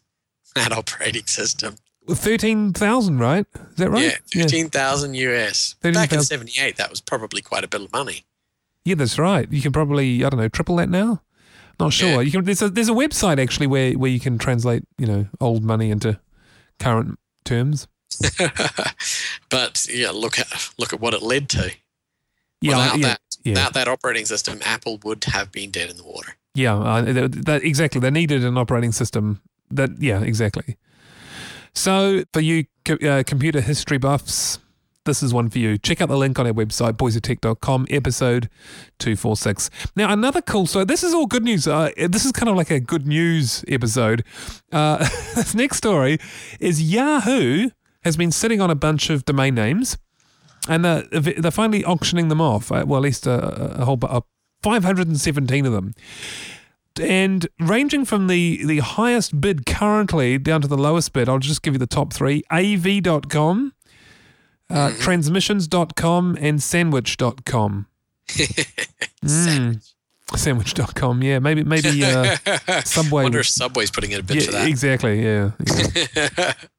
that 0.54 0.72
operating 0.72 1.26
system. 1.26 1.76
Thirteen 2.08 2.72
thousand, 2.72 3.18
right? 3.18 3.46
Is 3.54 3.76
that 3.76 3.90
right? 3.90 4.04
Yeah, 4.04 4.16
fifteen 4.26 4.68
thousand 4.68 5.14
US. 5.14 5.74
Back 5.82 6.12
in 6.12 6.22
'78, 6.22 6.76
that 6.76 6.88
was 6.88 7.00
probably 7.00 7.42
quite 7.42 7.64
a 7.64 7.68
bit 7.68 7.80
of 7.80 7.92
money. 7.92 8.24
Yeah, 8.84 8.94
that's 8.94 9.18
right. 9.18 9.50
You 9.50 9.60
can 9.60 9.72
probably 9.72 10.24
I 10.24 10.30
don't 10.30 10.38
know 10.38 10.48
triple 10.48 10.76
that 10.76 10.88
now. 10.88 11.22
Not 11.80 11.92
sure. 11.92 12.08
Yeah. 12.08 12.20
You 12.20 12.30
can. 12.30 12.44
There's 12.44 12.62
a 12.62 12.70
there's 12.70 12.88
a 12.88 12.92
website 12.92 13.42
actually 13.42 13.66
where 13.66 13.92
where 13.94 14.10
you 14.10 14.20
can 14.20 14.38
translate 14.38 14.84
you 14.98 15.06
know 15.06 15.26
old 15.40 15.64
money 15.64 15.90
into 15.90 16.20
current 16.78 17.18
terms. 17.44 17.88
but 19.50 19.86
yeah, 19.90 20.10
look 20.10 20.38
at 20.38 20.70
look 20.78 20.92
at 20.92 21.00
what 21.00 21.14
it 21.14 21.22
led 21.22 21.48
to. 21.50 21.72
Yeah, 22.60 22.76
Without 22.78 22.98
yeah, 22.98 23.06
that, 23.06 23.20
yeah, 23.44 23.52
without 23.52 23.74
that 23.74 23.88
operating 23.88 24.24
system, 24.24 24.60
Apple 24.64 24.98
would 25.04 25.22
have 25.24 25.52
been 25.52 25.70
dead 25.70 25.90
in 25.90 25.96
the 25.96 26.04
water. 26.04 26.36
yeah. 26.54 26.74
Uh, 26.76 27.02
that, 27.28 27.60
exactly. 27.62 28.00
They 28.00 28.10
needed 28.10 28.44
an 28.44 28.56
operating 28.56 28.92
system. 28.92 29.40
That 29.70 29.90
yeah, 30.00 30.22
exactly. 30.22 30.76
So 31.74 32.24
for 32.32 32.40
you 32.40 32.64
uh, 32.88 33.22
computer 33.26 33.60
history 33.60 33.98
buffs, 33.98 34.58
this 35.04 35.22
is 35.22 35.32
one 35.34 35.50
for 35.50 35.58
you. 35.58 35.76
Check 35.78 36.00
out 36.00 36.08
the 36.08 36.16
link 36.16 36.38
on 36.38 36.46
our 36.46 36.52
website, 36.52 36.94
boysoftech.com, 36.94 37.86
episode 37.90 38.48
246. 38.98 39.70
Now, 39.94 40.12
another 40.12 40.40
cool, 40.42 40.66
so 40.66 40.84
this 40.84 41.04
is 41.04 41.12
all 41.14 41.26
good 41.26 41.44
news. 41.44 41.68
Uh, 41.68 41.90
this 42.08 42.24
is 42.24 42.32
kind 42.32 42.48
of 42.48 42.56
like 42.56 42.70
a 42.70 42.80
good 42.80 43.06
news 43.06 43.64
episode. 43.68 44.24
Uh, 44.72 44.98
this 45.34 45.54
next 45.54 45.76
story 45.76 46.18
is 46.60 46.82
Yahoo 46.82 47.70
has 48.06 48.16
been 48.16 48.30
sitting 48.30 48.60
on 48.60 48.70
a 48.70 48.74
bunch 48.76 49.10
of 49.10 49.24
domain 49.24 49.56
names 49.56 49.98
and 50.68 50.84
they're, 50.84 51.02
they're 51.02 51.50
finally 51.50 51.84
auctioning 51.84 52.28
them 52.28 52.40
off. 52.40 52.70
Uh, 52.70 52.84
well, 52.86 52.98
at 52.98 53.02
least 53.02 53.26
a, 53.26 53.80
a 53.80 53.84
whole 53.84 53.98
uh, 54.02 54.20
517 54.62 55.66
of 55.66 55.72
them. 55.72 55.92
And 57.02 57.48
ranging 57.58 58.04
from 58.04 58.28
the, 58.28 58.64
the 58.64 58.78
highest 58.78 59.40
bid 59.40 59.66
currently 59.66 60.38
down 60.38 60.62
to 60.62 60.68
the 60.68 60.78
lowest 60.78 61.12
bid, 61.12 61.28
I'll 61.28 61.40
just 61.40 61.62
give 61.62 61.74
you 61.74 61.78
the 61.78 61.86
top 61.86 62.12
three 62.12 62.44
av.com, 62.50 63.74
uh, 64.70 64.92
transmissions.com, 64.98 66.38
and 66.40 66.62
sandwich.com. 66.62 67.86
Mm, 69.24 69.82
sandwich.com, 70.36 71.22
yeah. 71.22 71.40
Maybe, 71.40 71.64
maybe 71.64 72.04
uh, 72.04 72.36
Subway. 72.84 73.24
Wonder 73.24 73.40
if 73.40 73.48
Subway's 73.48 73.90
putting 73.90 74.12
in 74.12 74.20
a 74.20 74.22
bid 74.22 74.36
yeah, 74.36 74.42
for 74.44 74.52
that. 74.52 74.68
exactly, 74.68 75.24
yeah. 75.24 75.50
yeah. 76.14 76.52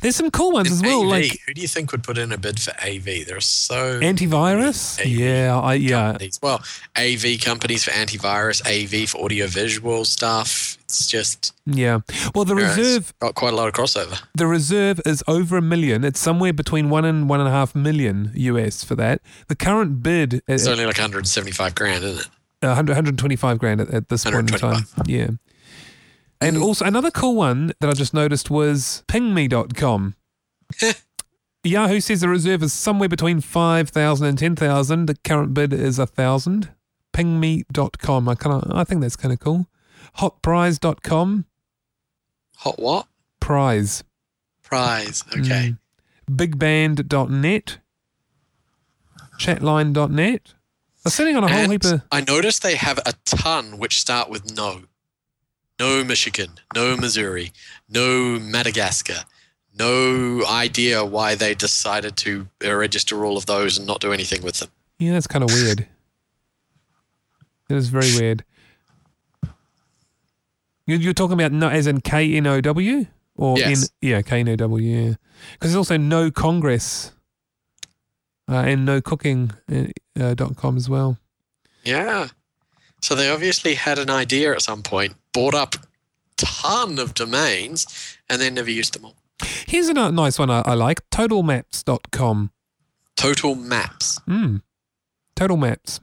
There's 0.00 0.16
some 0.16 0.30
cool 0.30 0.52
ones 0.52 0.70
as 0.70 0.82
well, 0.82 1.02
AV. 1.02 1.08
like 1.08 1.38
who 1.46 1.54
do 1.54 1.60
you 1.60 1.68
think 1.68 1.92
would 1.92 2.02
put 2.02 2.18
in 2.18 2.32
a 2.32 2.38
bid 2.38 2.60
for 2.60 2.72
AV? 2.82 3.26
There 3.26 3.36
are 3.36 3.40
so 3.40 4.00
antivirus. 4.00 5.00
Yeah, 5.04 5.58
I, 5.58 5.74
yeah. 5.74 6.12
companies. 6.12 6.38
Well, 6.42 6.62
AV 6.96 7.40
companies 7.40 7.84
for 7.84 7.90
antivirus, 7.90 8.60
AV 8.66 9.08
for 9.08 9.18
audiovisual 9.18 10.04
stuff. 10.04 10.78
It's 10.84 11.06
just 11.06 11.54
Yeah. 11.66 12.00
Well, 12.34 12.44
the 12.44 12.54
you 12.54 12.62
know, 12.62 12.68
reserve 12.68 13.14
got 13.20 13.34
quite 13.34 13.52
a 13.52 13.56
lot 13.56 13.68
of 13.68 13.74
crossover. 13.74 14.20
the 14.34 14.46
reserve 14.46 15.00
is 15.06 15.22
over 15.28 15.56
a 15.56 15.62
million. 15.62 16.04
It's 16.04 16.20
somewhere 16.20 16.52
between 16.52 16.90
one 16.90 17.04
and 17.04 17.28
one 17.28 17.40
and 17.40 17.48
a 17.48 17.52
half 17.52 17.74
million 17.74 18.32
US 18.34 18.82
for 18.82 18.96
that. 18.96 19.20
The 19.48 19.56
current 19.56 20.02
bid 20.02 20.34
It's 20.48 20.62
is 20.62 20.68
only 20.68 20.86
like 20.86 20.96
175 20.96 21.74
grand, 21.74 22.04
isn't 22.04 22.20
it? 22.20 22.28
100, 22.62 22.92
125 22.92 23.58
grand 23.58 23.80
at, 23.80 23.90
at 23.90 24.08
this 24.08 24.24
point 24.24 24.50
in 24.52 24.58
time. 24.58 24.86
Yeah. 25.06 25.28
And 26.40 26.56
also 26.56 26.84
another 26.84 27.10
cool 27.10 27.34
one 27.34 27.72
that 27.80 27.90
I 27.90 27.92
just 27.92 28.14
noticed 28.14 28.50
was 28.50 29.04
pingme.com. 29.08 30.14
Yahoo 31.64 32.00
says 32.00 32.22
the 32.22 32.28
reserve 32.28 32.62
is 32.62 32.72
somewhere 32.72 33.08
between 33.08 33.40
5,000 33.40 34.26
and 34.26 34.38
10,000. 34.38 35.06
The 35.06 35.16
current 35.16 35.52
bid 35.52 35.72
is 35.74 35.98
a 35.98 36.02
1,000. 36.02 36.70
Pingme.com. 37.12 38.28
I 38.28 38.34
kind 38.34 38.62
of 38.62 38.72
I 38.72 38.84
think 38.84 39.02
that's 39.02 39.16
kind 39.16 39.32
of 39.32 39.40
cool. 39.40 39.66
Hotprize.com. 40.18 41.44
Hot 42.56 42.78
what? 42.78 43.06
Prize. 43.40 44.04
Prize. 44.62 45.24
Okay. 45.32 45.74
Mm. 45.74 45.78
Bigband.net. 46.30 47.78
Chatline.net. 49.38 50.54
They're 51.02 51.10
sitting 51.10 51.36
on 51.36 51.44
a 51.44 51.48
whole 51.48 51.58
And 51.58 51.72
heap 51.72 51.84
of. 51.84 52.02
I 52.12 52.20
noticed 52.20 52.62
they 52.62 52.76
have 52.76 52.98
a 52.98 53.14
ton 53.24 53.78
which 53.78 54.00
start 54.00 54.28
with 54.28 54.54
no. 54.54 54.82
No 55.80 56.04
Michigan, 56.04 56.50
no 56.74 56.94
Missouri, 56.96 57.52
no 57.88 58.38
Madagascar. 58.38 59.24
No 59.78 60.44
idea 60.46 61.02
why 61.04 61.34
they 61.34 61.54
decided 61.54 62.16
to 62.18 62.48
register 62.62 63.24
all 63.24 63.36
of 63.38 63.46
those 63.46 63.78
and 63.78 63.86
not 63.86 64.00
do 64.00 64.12
anything 64.12 64.42
with 64.42 64.58
them. 64.60 64.68
Yeah, 64.98 65.12
that's 65.12 65.26
kind 65.26 65.42
of 65.42 65.50
weird. 65.50 65.86
It 67.70 67.76
is 67.76 67.88
very 67.88 68.10
weird. 68.20 68.44
You- 70.86 70.96
You're 70.98 71.14
talking 71.14 71.34
about 71.34 71.52
no, 71.52 71.68
as 71.70 71.86
in 71.86 72.00
K 72.02 72.34
N 72.36 72.46
O 72.46 72.60
W 72.60 73.06
or 73.36 73.56
Yes. 73.58 73.84
N? 73.84 73.88
Yeah, 74.02 74.22
K 74.22 74.40
N 74.40 74.48
O 74.50 74.56
W. 74.56 74.82
Yeah, 74.86 75.14
because 75.52 75.70
there's 75.70 75.76
also 75.76 75.96
no 75.96 76.30
Congress 76.30 77.12
uh, 78.50 78.56
and 78.56 78.84
no 78.84 79.00
cooking 79.00 79.52
uh, 79.72 79.84
uh, 80.20 80.34
dot 80.34 80.56
com 80.56 80.76
as 80.76 80.88
well. 80.90 81.16
Yeah. 81.84 82.28
So 83.02 83.14
they 83.14 83.30
obviously 83.30 83.74
had 83.74 83.98
an 83.98 84.10
idea 84.10 84.52
at 84.52 84.62
some 84.62 84.82
point, 84.82 85.14
bought 85.32 85.54
up 85.54 85.74
ton 86.36 86.98
of 86.98 87.14
domains, 87.14 87.86
and 88.28 88.40
then 88.40 88.54
never 88.54 88.70
used 88.70 88.94
them 88.94 89.04
all. 89.06 89.16
Here's 89.66 89.88
a 89.88 89.94
nice 89.94 90.38
one 90.38 90.50
I, 90.50 90.60
I 90.66 90.74
like: 90.74 91.08
totalmaps.com. 91.10 92.50
Total 93.16 93.54
maps. 93.54 94.18
Mm. 94.28 94.62
Total 95.36 95.56
maps. 95.56 96.00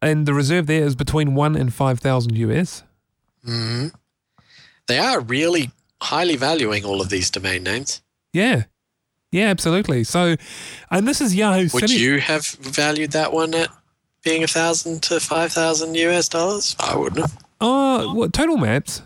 And 0.00 0.26
the 0.26 0.34
reserve 0.34 0.66
there 0.66 0.84
is 0.84 0.94
between 0.94 1.34
one 1.34 1.56
and 1.56 1.72
five 1.74 1.98
thousand 2.00 2.36
US. 2.36 2.82
hmm 3.44 3.88
They 4.86 4.98
are 4.98 5.20
really 5.20 5.70
highly 6.00 6.36
valuing 6.36 6.84
all 6.84 7.00
of 7.00 7.08
these 7.08 7.30
domain 7.30 7.64
names. 7.64 8.02
Yeah. 8.32 8.64
Yeah, 9.30 9.48
absolutely. 9.48 10.04
So, 10.04 10.36
and 10.90 11.06
this 11.06 11.20
is 11.20 11.34
Yahoo 11.34 11.68
Would 11.74 11.88
City. 11.90 11.94
you 11.94 12.18
have 12.18 12.46
valued 12.46 13.10
that 13.12 13.32
one 13.32 13.52
at 13.54 13.68
being 14.22 14.42
a 14.42 14.46
thousand 14.46 15.02
to 15.04 15.20
five 15.20 15.52
thousand 15.52 15.94
US 15.96 16.28
dollars? 16.28 16.76
I 16.80 16.96
wouldn't 16.96 17.20
have. 17.20 17.38
Oh, 17.60 18.14
what 18.14 18.32
total 18.32 18.56
maps? 18.56 19.02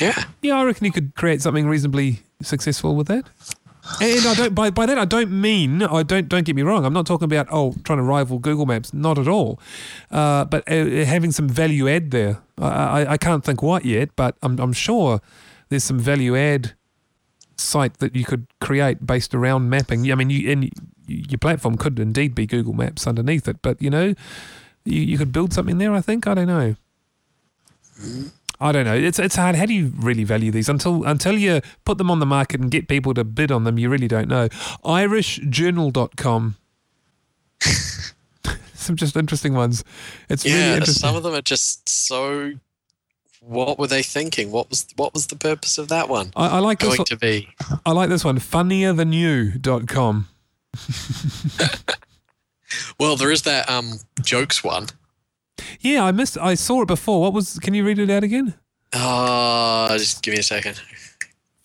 Yeah. 0.00 0.24
Yeah, 0.40 0.56
I 0.56 0.64
reckon 0.64 0.86
you 0.86 0.92
could 0.92 1.14
create 1.14 1.42
something 1.42 1.66
reasonably 1.66 2.20
successful 2.40 2.96
with 2.96 3.08
that. 3.08 3.28
And 4.00 4.26
I 4.26 4.34
don't 4.34 4.54
by 4.54 4.70
by 4.70 4.86
that 4.86 4.96
I 4.96 5.04
don't 5.04 5.32
mean 5.32 5.82
I 5.82 6.04
don't 6.04 6.28
don't 6.28 6.44
get 6.44 6.54
me 6.54 6.62
wrong. 6.62 6.84
I'm 6.84 6.92
not 6.92 7.04
talking 7.04 7.24
about 7.24 7.48
oh 7.50 7.74
trying 7.82 7.98
to 7.98 8.04
rival 8.04 8.38
Google 8.38 8.64
Maps, 8.64 8.94
not 8.94 9.18
at 9.18 9.26
all. 9.26 9.58
Uh, 10.10 10.44
but 10.44 10.62
uh, 10.70 11.04
having 11.04 11.32
some 11.32 11.48
value 11.48 11.88
add 11.88 12.12
there. 12.12 12.38
I, 12.58 12.68
I 13.02 13.12
I 13.12 13.16
can't 13.16 13.44
think 13.44 13.60
what 13.60 13.84
yet, 13.84 14.10
but 14.14 14.36
I'm 14.40 14.58
I'm 14.60 14.72
sure 14.72 15.20
there's 15.68 15.82
some 15.82 15.98
value 15.98 16.36
add 16.36 16.74
site 17.56 17.98
that 17.98 18.14
you 18.14 18.24
could 18.24 18.46
create 18.60 19.04
based 19.04 19.34
around 19.34 19.68
mapping. 19.68 20.10
I 20.10 20.14
mean, 20.14 20.30
you 20.30 20.50
and 20.50 20.70
your 21.06 21.38
platform 21.38 21.76
could 21.76 21.98
indeed 21.98 22.34
be 22.34 22.46
Google 22.46 22.72
Maps 22.74 23.06
underneath 23.06 23.48
it, 23.48 23.62
but 23.62 23.80
you 23.82 23.90
know, 23.90 24.14
you, 24.84 25.00
you 25.02 25.18
could 25.18 25.32
build 25.32 25.52
something 25.52 25.78
there. 25.78 25.92
I 25.94 26.00
think 26.00 26.26
I 26.26 26.34
don't 26.34 26.46
know. 26.46 26.76
I 28.60 28.70
don't 28.72 28.84
know. 28.84 28.94
It's 28.94 29.18
it's 29.18 29.34
hard. 29.36 29.56
How 29.56 29.66
do 29.66 29.74
you 29.74 29.92
really 29.96 30.24
value 30.24 30.50
these 30.52 30.68
until 30.68 31.04
until 31.04 31.36
you 31.38 31.60
put 31.84 31.98
them 31.98 32.10
on 32.10 32.20
the 32.20 32.26
market 32.26 32.60
and 32.60 32.70
get 32.70 32.86
people 32.88 33.12
to 33.14 33.24
bid 33.24 33.50
on 33.50 33.64
them? 33.64 33.78
You 33.78 33.88
really 33.88 34.08
don't 34.08 34.28
know. 34.28 34.48
IrishJournal.com. 34.84 36.56
some 38.74 38.96
just 38.96 39.16
interesting 39.16 39.54
ones. 39.54 39.84
It's 40.28 40.44
really 40.44 40.56
Yeah, 40.58 40.72
interesting. 40.74 41.00
some 41.00 41.16
of 41.16 41.22
them 41.22 41.34
are 41.34 41.42
just 41.42 41.88
so. 41.88 42.52
What 43.40 43.76
were 43.78 43.88
they 43.88 44.02
thinking? 44.04 44.52
What 44.52 44.70
was 44.70 44.86
what 44.96 45.12
was 45.14 45.26
the 45.26 45.34
purpose 45.36 45.76
of 45.78 45.88
that 45.88 46.08
one 46.08 46.30
I, 46.36 46.46
I 46.46 46.58
like 46.60 46.78
this. 46.78 46.88
going 46.90 46.98
one- 46.98 47.06
to 47.06 47.16
be? 47.16 47.48
I 47.84 47.90
like 47.92 48.08
this 48.08 48.24
one. 48.24 48.38
Funnier.than.you.com. 48.38 50.28
Well, 52.98 53.16
there 53.16 53.30
is 53.30 53.42
that 53.42 53.68
um 53.68 53.98
jokes 54.22 54.64
one. 54.64 54.86
Yeah, 55.80 56.04
I 56.04 56.12
missed. 56.12 56.38
I 56.38 56.54
saw 56.54 56.82
it 56.82 56.88
before. 56.88 57.20
What 57.20 57.32
was? 57.32 57.58
Can 57.58 57.74
you 57.74 57.84
read 57.84 57.98
it 57.98 58.10
out 58.10 58.24
again? 58.24 58.54
Oh, 58.94 59.88
just 59.98 60.22
give 60.22 60.32
me 60.32 60.40
a 60.40 60.42
second. 60.42 60.80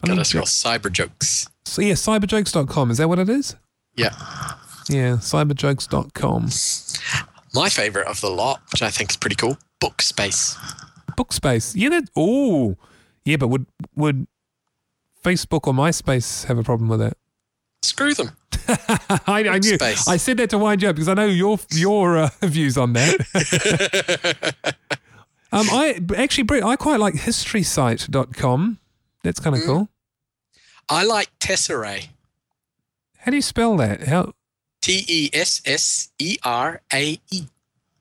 Gotta 0.05 0.25
scroll. 0.25 0.45
Cyber 0.45 0.91
jokes. 0.91 1.47
So 1.65 1.81
yeah, 1.81 1.93
cyberjokes.com. 1.93 2.91
Is 2.91 2.97
that 2.97 3.09
what 3.09 3.19
it 3.19 3.29
is? 3.29 3.55
Yeah. 3.95 4.13
Yeah, 4.89 5.17
cyberjokes.com. 5.17 6.49
My 7.53 7.69
favorite 7.69 8.07
of 8.07 8.21
the 8.21 8.29
lot, 8.29 8.61
which 8.71 8.81
I 8.81 8.89
think 8.89 9.09
is 9.09 9.17
pretty 9.17 9.35
cool, 9.35 9.57
Bookspace. 9.81 10.55
Bookspace. 11.17 11.73
Yeah, 11.75 11.89
that. 11.89 12.09
Oh, 12.15 12.77
yeah, 13.25 13.37
but 13.37 13.47
would 13.47 13.65
would 13.95 14.27
Facebook 15.23 15.67
or 15.67 15.73
MySpace 15.73 16.45
have 16.45 16.57
a 16.57 16.63
problem 16.63 16.89
with 16.89 16.99
that? 16.99 17.17
Screw 17.81 18.13
them. 18.13 18.31
I, 19.27 19.47
I 19.49 19.59
knew. 19.59 19.77
Bookspace. 19.77 20.07
I 20.07 20.17
said 20.17 20.37
that 20.37 20.49
to 20.51 20.57
wind 20.57 20.81
you 20.81 20.89
up 20.89 20.95
because 20.95 21.07
I 21.09 21.13
know 21.13 21.25
your 21.25 21.59
your 21.71 22.17
uh, 22.17 22.29
views 22.41 22.77
on 22.77 22.93
that. 22.93 24.75
um, 25.51 25.67
I 25.71 25.99
actually, 26.17 26.43
Brett, 26.43 26.63
I 26.63 26.75
quite 26.75 26.99
like 26.99 27.15
historysite.com. 27.15 28.79
That's 29.23 29.39
kind 29.39 29.55
of 29.55 29.61
Mm. 29.61 29.65
cool. 29.65 29.89
I 30.89 31.03
like 31.03 31.29
Tesserae. 31.39 32.07
How 33.19 33.31
do 33.31 33.35
you 33.35 33.41
spell 33.41 33.75
that? 33.77 34.03
How? 34.07 34.33
T 34.81 35.03
E 35.07 35.29
S 35.33 35.61
S 35.65 36.09
E 36.19 36.37
R 36.43 36.81
A 36.93 37.19
E. 37.31 37.43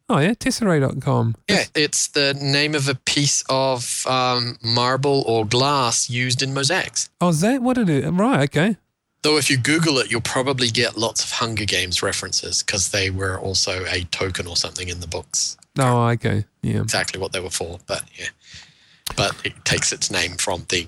Oh 0.08 0.18
yeah, 0.18 0.35
tesserae.com. 0.35 1.35
Yeah, 1.49 1.64
it's 1.75 2.06
the 2.08 2.32
name 2.40 2.76
of 2.76 2.88
a 2.88 2.94
piece 2.94 3.42
of 3.49 4.06
um, 4.06 4.56
marble 4.62 5.25
or 5.26 5.44
glass 5.44 6.08
used 6.08 6.42
in 6.44 6.54
mosaics. 6.54 7.11
Oh, 7.20 7.30
is 7.30 7.40
that 7.40 7.61
what 7.61 7.76
it 7.76 7.88
is? 7.88 8.04
Right. 8.06 8.44
Okay. 8.49 8.76
Though 9.23 9.37
if 9.38 9.50
you 9.50 9.56
Google 9.56 9.99
it, 9.99 10.11
you'll 10.11 10.20
probably 10.20 10.68
get 10.68 10.96
lots 10.96 11.25
of 11.25 11.30
Hunger 11.32 11.64
Games 11.64 12.02
references 12.02 12.62
because 12.62 12.90
they 12.90 13.11
were 13.11 13.38
also 13.38 13.85
a 13.87 14.04
token 14.04 14.46
or 14.46 14.56
something 14.56 14.88
in 14.88 15.00
the 15.00 15.06
books. 15.06 15.56
Oh, 15.78 16.06
okay. 16.08 16.44
Yeah. 16.62 16.80
Exactly 16.82 17.20
what 17.20 17.32
they 17.32 17.40
were 17.40 17.50
for, 17.50 17.80
but 17.87 18.04
yeah. 18.18 18.28
But 19.16 19.35
it 19.44 19.64
takes 19.64 19.92
its 19.92 20.11
name 20.11 20.37
from 20.37 20.66
the 20.68 20.87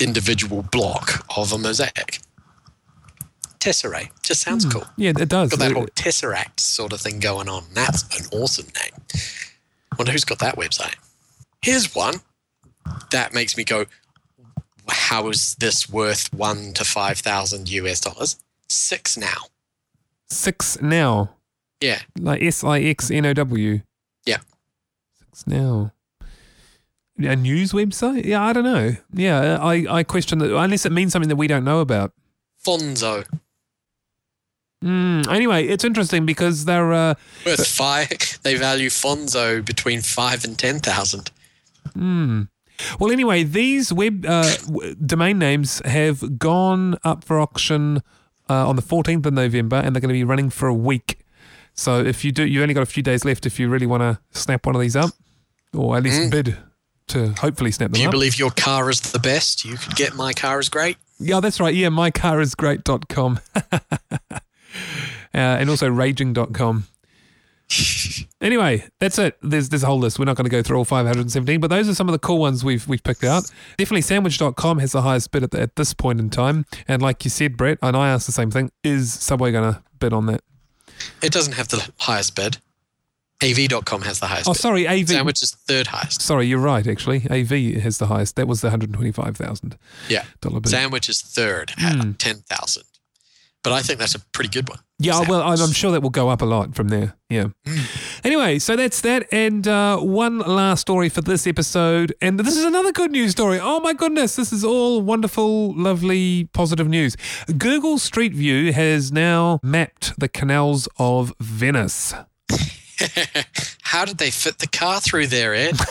individual 0.00 0.62
block 0.62 1.26
of 1.36 1.52
a 1.52 1.58
mosaic. 1.58 2.20
Tesseract 3.58 4.22
just 4.22 4.42
sounds 4.42 4.64
hmm. 4.64 4.70
cool. 4.70 4.84
Yeah, 4.96 5.12
it 5.18 5.28
does. 5.28 5.50
Got 5.50 5.58
that 5.58 5.70
It- 5.72 5.76
whole 5.76 5.86
tesseract 5.88 6.60
sort 6.60 6.92
of 6.92 7.00
thing 7.00 7.18
going 7.18 7.48
on. 7.48 7.64
That's 7.72 8.02
an 8.18 8.26
awesome 8.32 8.66
name. 8.66 9.22
Wonder 9.98 10.12
who's 10.12 10.24
got 10.24 10.38
that 10.40 10.56
website. 10.56 10.94
Here's 11.62 11.94
one 11.94 12.20
that 13.10 13.34
makes 13.34 13.56
me 13.56 13.64
go, 13.64 13.86
"How 14.88 15.28
is 15.28 15.54
this 15.56 15.88
worth 15.88 16.32
one 16.32 16.72
to 16.74 16.84
five 16.84 17.18
thousand 17.18 17.68
US 17.68 18.00
dollars?" 18.00 18.36
Six 18.68 19.16
now. 19.16 19.46
Six 20.28 20.80
now. 20.80 21.30
Yeah, 21.80 22.00
Like 22.18 22.42
S 22.42 22.64
I 22.64 22.80
X 22.80 23.10
N 23.10 23.26
O 23.26 23.34
W. 23.34 23.80
Yeah. 24.24 24.38
Six 25.18 25.46
now. 25.46 25.92
A 27.18 27.36
news 27.36 27.72
website? 27.72 28.24
Yeah, 28.24 28.42
I 28.42 28.52
don't 28.52 28.64
know. 28.64 28.96
Yeah, 29.12 29.58
I, 29.60 29.86
I 29.88 30.02
question 30.02 30.38
that 30.38 30.54
unless 30.54 30.84
it 30.84 30.92
means 30.92 31.12
something 31.12 31.28
that 31.28 31.36
we 31.36 31.46
don't 31.46 31.64
know 31.64 31.80
about. 31.80 32.12
Fonzo 32.64 33.24
Mm, 34.84 35.26
anyway, 35.28 35.66
it's 35.66 35.84
interesting 35.84 36.26
because 36.26 36.64
they're 36.64 36.92
uh, 36.92 37.14
worth 37.44 37.66
five. 37.66 38.08
They 38.42 38.54
value 38.56 38.88
Fonzo 38.90 39.64
between 39.64 40.02
five 40.02 40.44
and 40.44 40.56
ten 40.58 40.78
thousand. 40.78 41.30
Mm. 41.96 42.48
Well, 43.00 43.10
anyway, 43.10 43.42
these 43.42 43.92
web 43.92 44.24
uh, 44.26 44.54
domain 45.04 45.38
names 45.38 45.80
have 45.84 46.38
gone 46.38 46.96
up 47.04 47.24
for 47.24 47.40
auction 47.40 48.02
uh, 48.50 48.68
on 48.68 48.76
the 48.76 48.82
14th 48.82 49.24
of 49.26 49.32
November, 49.32 49.76
and 49.76 49.94
they're 49.94 50.00
going 50.00 50.08
to 50.10 50.14
be 50.14 50.24
running 50.24 50.50
for 50.50 50.68
a 50.68 50.74
week. 50.74 51.20
So 51.74 52.00
if 52.04 52.24
you 52.24 52.32
do, 52.32 52.46
you've 52.46 52.62
only 52.62 52.74
got 52.74 52.82
a 52.82 52.86
few 52.86 53.02
days 53.02 53.24
left 53.24 53.44
if 53.46 53.58
you 53.60 53.68
really 53.68 53.86
want 53.86 54.02
to 54.02 54.18
snap 54.38 54.64
one 54.66 54.74
of 54.74 54.80
these 54.80 54.96
up, 54.96 55.10
or 55.74 55.96
at 55.96 56.02
least 56.02 56.20
Mm. 56.22 56.30
bid 56.30 56.56
to 57.08 57.28
hopefully 57.40 57.70
snap 57.70 57.90
them 57.90 57.94
up. 57.94 57.96
Do 57.96 58.02
you 58.02 58.08
up. 58.08 58.12
believe 58.12 58.38
your 58.38 58.50
car 58.50 58.88
is 58.90 59.00
the 59.00 59.18
best? 59.18 59.64
You 59.64 59.76
could 59.76 59.94
get 59.94 60.14
my 60.14 60.32
car 60.32 60.58
is 60.58 60.68
great. 60.68 60.96
yeah, 61.18 61.40
that's 61.40 61.60
right. 61.60 61.74
Yeah, 61.74 61.88
mycarisgreat.com. 61.88 63.40
uh, 64.34 64.38
and 65.32 65.70
also 65.70 65.88
raging.com. 65.88 66.84
Anyway, 68.40 68.84
that's 69.00 69.18
it. 69.18 69.36
There's 69.42 69.68
there's 69.70 69.82
a 69.82 69.86
whole 69.86 69.98
list. 69.98 70.18
We're 70.18 70.24
not 70.26 70.36
going 70.36 70.44
to 70.44 70.50
go 70.50 70.62
through 70.62 70.76
all 70.78 70.84
517, 70.84 71.58
but 71.60 71.68
those 71.68 71.88
are 71.88 71.94
some 71.94 72.08
of 72.08 72.12
the 72.12 72.18
cool 72.18 72.38
ones 72.38 72.62
we've 72.64 72.86
we've 72.86 73.02
picked 73.02 73.24
out. 73.24 73.50
Definitely 73.78 74.02
sandwich.com 74.02 74.78
has 74.78 74.92
the 74.92 75.02
highest 75.02 75.30
bid 75.32 75.42
at, 75.42 75.50
the, 75.50 75.60
at 75.60 75.76
this 75.76 75.92
point 75.94 76.20
in 76.20 76.30
time. 76.30 76.64
And 76.86 77.02
like 77.02 77.24
you 77.24 77.30
said, 77.30 77.56
Brett, 77.56 77.78
and 77.82 77.96
I 77.96 78.08
asked 78.10 78.26
the 78.26 78.32
same 78.32 78.50
thing, 78.50 78.70
is 78.84 79.12
Subway 79.12 79.50
going 79.52 79.72
to 79.74 79.82
bid 79.98 80.12
on 80.12 80.26
that? 80.26 80.42
It 81.22 81.32
doesn't 81.32 81.54
have 81.54 81.68
the 81.68 81.90
highest 81.98 82.36
bid. 82.36 82.58
AV.com 83.42 84.02
has 84.02 84.18
the 84.20 84.26
highest 84.28 84.48
Oh, 84.48 84.52
bid. 84.52 84.60
sorry, 84.60 84.88
AV. 84.88 85.08
Sandwich 85.08 85.42
is 85.42 85.50
third 85.50 85.88
highest. 85.88 86.22
Sorry, 86.22 86.46
you're 86.46 86.58
right, 86.58 86.86
actually. 86.86 87.26
AV 87.30 87.82
has 87.82 87.98
the 87.98 88.06
highest. 88.06 88.36
That 88.36 88.46
was 88.48 88.60
the 88.62 88.70
$125,000 88.70 89.76
Yeah. 90.08 90.24
bid. 90.40 90.68
Sandwich 90.68 91.08
is 91.08 91.20
third 91.20 91.72
at 91.78 91.96
Hmm. 91.96 92.12
10,000. 92.12 92.84
But 93.62 93.72
I 93.74 93.82
think 93.82 93.98
that's 93.98 94.14
a 94.14 94.20
pretty 94.20 94.48
good 94.48 94.68
one. 94.68 94.78
Yeah, 94.98 95.22
well, 95.28 95.42
I'm, 95.42 95.60
I'm 95.60 95.72
sure 95.72 95.92
that 95.92 96.00
will 96.00 96.10
go 96.10 96.30
up 96.30 96.40
a 96.40 96.46
lot 96.46 96.74
from 96.74 96.88
there. 96.88 97.14
Yeah. 97.28 97.48
Anyway, 98.24 98.58
so 98.58 98.76
that's 98.76 99.02
that. 99.02 99.26
And 99.30 99.68
uh, 99.68 99.98
one 99.98 100.38
last 100.38 100.80
story 100.80 101.10
for 101.10 101.20
this 101.20 101.46
episode. 101.46 102.14
And 102.22 102.40
this 102.40 102.56
is 102.56 102.64
another 102.64 102.92
good 102.92 103.10
news 103.10 103.32
story. 103.32 103.60
Oh, 103.60 103.78
my 103.80 103.92
goodness. 103.92 104.36
This 104.36 104.52
is 104.52 104.64
all 104.64 105.02
wonderful, 105.02 105.74
lovely, 105.74 106.48
positive 106.54 106.88
news. 106.88 107.14
Google 107.58 107.98
Street 107.98 108.32
View 108.32 108.72
has 108.72 109.12
now 109.12 109.60
mapped 109.62 110.18
the 110.18 110.28
canals 110.28 110.88
of 110.98 111.32
Venice. 111.40 112.14
How 113.96 114.04
did 114.04 114.18
they 114.18 114.30
fit 114.30 114.58
the 114.58 114.66
car 114.66 115.00
through 115.00 115.28
there, 115.28 115.54
Ed? 115.54 115.74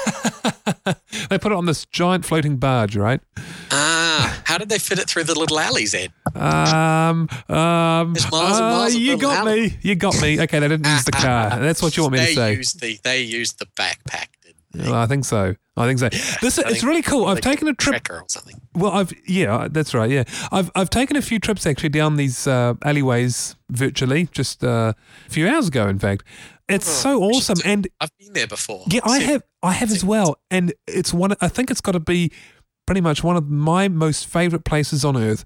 They 1.30 1.39
put 1.39 1.52
it 1.52 1.56
on 1.56 1.65
this 1.65 1.86
giant 1.86 2.24
floating 2.24 2.58
barge, 2.58 2.96
right? 2.96 3.20
ah, 3.72 4.41
how 4.46 4.60
did 4.60 4.70
they 4.70 4.78
fit 4.78 5.00
it 5.00 5.08
through 5.08 5.24
the 5.24 5.38
little 5.38 5.60
alleys, 5.60 5.96
Ed? 5.96 6.12
Um, 6.36 7.28
um, 7.50 8.13
There's 8.13 8.30
miles 8.30 8.58
and 8.60 8.65
uh, 8.65 8.89
you 8.91 9.18
got 9.18 9.46
me. 9.46 9.76
You 9.82 9.96
got 9.96 10.22
me. 10.22 10.39
Okay, 10.41 10.60
they 10.60 10.68
didn't 10.68 10.86
use 10.86 11.04
the 11.04 11.13
car. 11.13 11.58
That's 11.60 11.82
what 11.82 11.98
you 11.98 12.04
want 12.04 12.13
me 12.13 12.20
they 12.20 12.26
to 12.28 12.34
say. 12.36 12.54
Used 12.56 12.80
the, 12.80 13.00
they 13.04 13.22
used 13.22 13.58
the 13.58 13.65
backpack? 13.65 14.28
Well, 14.78 14.96
I 14.96 15.06
think 15.08 15.26
so. 15.26 15.56
I 15.78 15.86
think 15.88 16.00
so. 16.00 16.10
This 16.42 16.58
I 16.58 16.70
it's 16.70 16.84
really 16.84 17.02
cool. 17.02 17.26
I've 17.26 17.36
Like 17.36 17.44
taken 17.44 17.68
a 17.68 17.74
trip 17.74 18.10
or 18.10 18.24
something. 18.28 18.62
Well, 18.74 18.92
I've 18.92 19.14
yeah, 19.28 19.68
that's 19.70 19.94
right. 19.94 20.10
Yeah, 20.10 20.24
I've 20.52 20.72
I've 20.76 20.90
taken 20.90 21.18
a 21.18 21.22
few 21.22 21.40
trips 21.40 21.66
actually 21.68 21.90
down 21.90 22.16
these 22.16 22.48
uh, 22.48 22.76
alleyways 22.84 23.56
virtually 23.70 24.30
just 24.32 24.64
uh, 24.64 24.94
a 25.28 25.30
few 25.30 25.48
hours 25.48 25.68
ago. 25.68 25.88
In 25.88 26.00
fact, 26.00 26.24
it's 26.70 26.88
so 26.88 27.22
awesome, 27.22 27.58
and 27.66 27.88
I've 28.00 28.10
been 28.18 28.34
there 28.34 28.48
before. 28.48 28.86
yeah, 28.88 29.02
I 29.04 29.20
have 29.20 29.44
I 29.62 29.74
have 29.74 29.92
as 29.92 30.04
well, 30.06 30.38
and 30.50 30.74
it's 30.88 31.14
one. 31.14 31.36
I 31.42 31.50
think 31.50 31.70
it's 31.72 31.82
got 31.82 31.92
to 31.92 32.00
be 32.00 32.32
pretty 32.86 33.02
much 33.02 33.24
one 33.24 33.36
of 33.36 33.50
my 33.50 33.88
most 33.88 34.26
favorite 34.28 34.63
places 34.63 35.04
on 35.04 35.17
earth, 35.17 35.43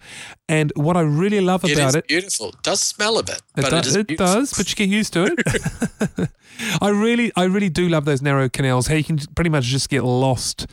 and 0.47 0.71
what 0.75 0.97
I 0.97 1.01
really 1.01 1.41
love 1.41 1.63
It 1.63 1.73
about 1.73 1.89
is 1.89 1.95
it. 1.95 2.07
beautiful. 2.07 2.49
It 2.49 2.63
does 2.63 2.79
smell 2.81 3.17
a 3.17 3.23
bit, 3.23 3.41
It, 3.57 3.61
but 3.61 3.69
do- 3.69 3.77
it 3.77 3.85
is 3.87 3.95
it 3.95 4.17
does, 4.17 4.53
but 4.53 4.69
you 4.69 4.75
get 4.75 4.89
used 4.89 5.13
to 5.13 5.25
it. 5.31 6.29
I 6.81 6.89
really, 6.89 7.31
I 7.35 7.45
really 7.45 7.69
do 7.69 7.87
love 7.87 8.05
those 8.05 8.21
narrow 8.21 8.49
canals. 8.49 8.87
How 8.87 8.95
you 8.95 9.03
can 9.03 9.17
pretty 9.35 9.49
much 9.49 9.63
just 9.65 9.89
get 9.89 10.03
lost, 10.03 10.67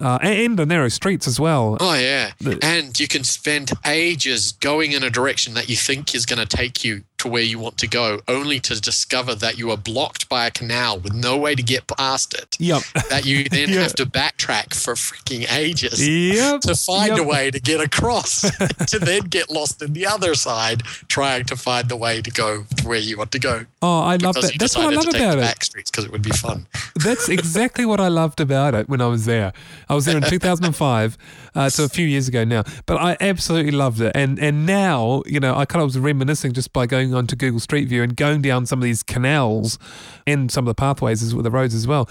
uh, 0.00 0.18
and 0.22 0.58
the 0.58 0.66
narrow 0.66 0.88
streets 0.88 1.26
as 1.26 1.38
well. 1.40 1.76
Oh 1.80 1.94
yeah, 1.94 2.32
The- 2.40 2.58
and 2.62 2.98
you 2.98 3.08
can 3.08 3.24
spend 3.24 3.70
ages 3.86 4.52
going 4.52 4.92
in 4.92 5.02
a 5.02 5.10
direction 5.10 5.54
that 5.54 5.68
you 5.68 5.76
think 5.76 6.14
is 6.14 6.26
going 6.26 6.44
to 6.46 6.56
take 6.56 6.84
you 6.84 7.04
to 7.18 7.28
where 7.28 7.42
you 7.42 7.58
want 7.58 7.78
to 7.78 7.86
go, 7.86 8.20
only 8.28 8.60
to 8.60 8.78
discover 8.80 9.34
that 9.36 9.56
you 9.56 9.70
are 9.70 9.76
blocked 9.78 10.28
by 10.28 10.46
a 10.46 10.50
canal 10.50 10.98
with 10.98 11.14
no 11.14 11.38
way 11.38 11.54
to 11.54 11.62
get 11.62 11.86
past 11.86 12.34
it. 12.34 12.56
Yep. 12.58 12.82
That 13.08 13.24
you 13.24 13.44
then 13.50 13.70
Yeah. 13.70 13.80
have 13.82 13.94
to 13.94 14.04
backtrack 14.04 14.74
for 14.74 14.94
freaking 14.94 15.50
ages 15.56 16.06
Yep. 16.06 16.60
to 16.62 16.74
find 16.74 17.10
yep. 17.16 17.20
a 17.20 17.22
way 17.22 17.50
to 17.50 17.58
get 17.60 17.80
across, 17.80 18.42
to 18.88 18.98
then 18.98 19.22
get 19.22 19.48
lost 19.48 19.80
in 19.80 19.94
the 19.94 20.06
other 20.06 20.34
side, 20.34 20.82
trying 21.08 21.44
to 21.46 21.56
find 21.56 21.88
the 21.88 21.96
way 21.96 22.20
to 22.20 22.30
go 22.30 22.64
to 22.76 22.86
where 22.88 22.98
you 22.98 23.16
want 23.16 23.32
to 23.32 23.38
go. 23.38 23.64
Oh, 23.80 24.00
I 24.00 24.16
love 24.16 24.34
that. 24.34 24.52
That's 24.58 24.76
what 24.76 24.92
I 24.92 24.94
love 24.96 25.08
to 25.08 25.16
about 25.16 25.38
it. 25.38 25.40
back 25.40 25.64
streets 25.64 25.90
because 25.90 26.04
it 26.04 26.10
would 26.12 26.22
be 26.22 26.30
fun. 26.30 26.66
That's 26.96 27.28
exactly 27.30 27.86
what 27.86 28.00
I 28.00 28.08
loved 28.08 28.40
about 28.40 28.74
it 28.74 28.88
when 28.88 29.00
I 29.00 29.06
was 29.06 29.24
there. 29.24 29.52
I 29.88 29.94
was 29.94 30.04
there 30.04 30.16
in 30.16 30.22
2005, 30.28 31.18
uh, 31.54 31.68
so 31.68 31.84
a 31.84 31.88
few 31.88 32.06
years 32.06 32.28
ago 32.28 32.44
now. 32.44 32.64
But 32.86 32.98
I 33.00 33.16
absolutely 33.20 33.72
loved 33.72 34.00
it, 34.00 34.12
and 34.14 34.38
and 34.38 34.66
now 34.66 35.22
you 35.26 35.40
know 35.40 35.54
I 35.54 35.64
kind 35.64 35.82
of 35.82 35.86
was 35.88 35.98
reminiscing 35.98 36.52
just 36.52 36.72
by 36.72 36.86
going 36.86 37.14
onto 37.14 37.36
Google 37.36 37.60
Street 37.60 37.88
View 37.88 38.02
and 38.02 38.16
going 38.16 38.42
down 38.42 38.66
some 38.66 38.78
of 38.78 38.84
these 38.84 39.02
canals 39.02 39.78
and 40.26 40.50
some 40.50 40.64
of 40.64 40.66
the 40.66 40.74
pathways 40.74 41.22
as 41.22 41.34
with 41.34 41.44
the 41.44 41.50
roads 41.50 41.74
as 41.74 41.86
well. 41.86 42.08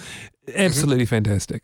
Absolutely 0.56 1.06
fantastic. 1.06 1.64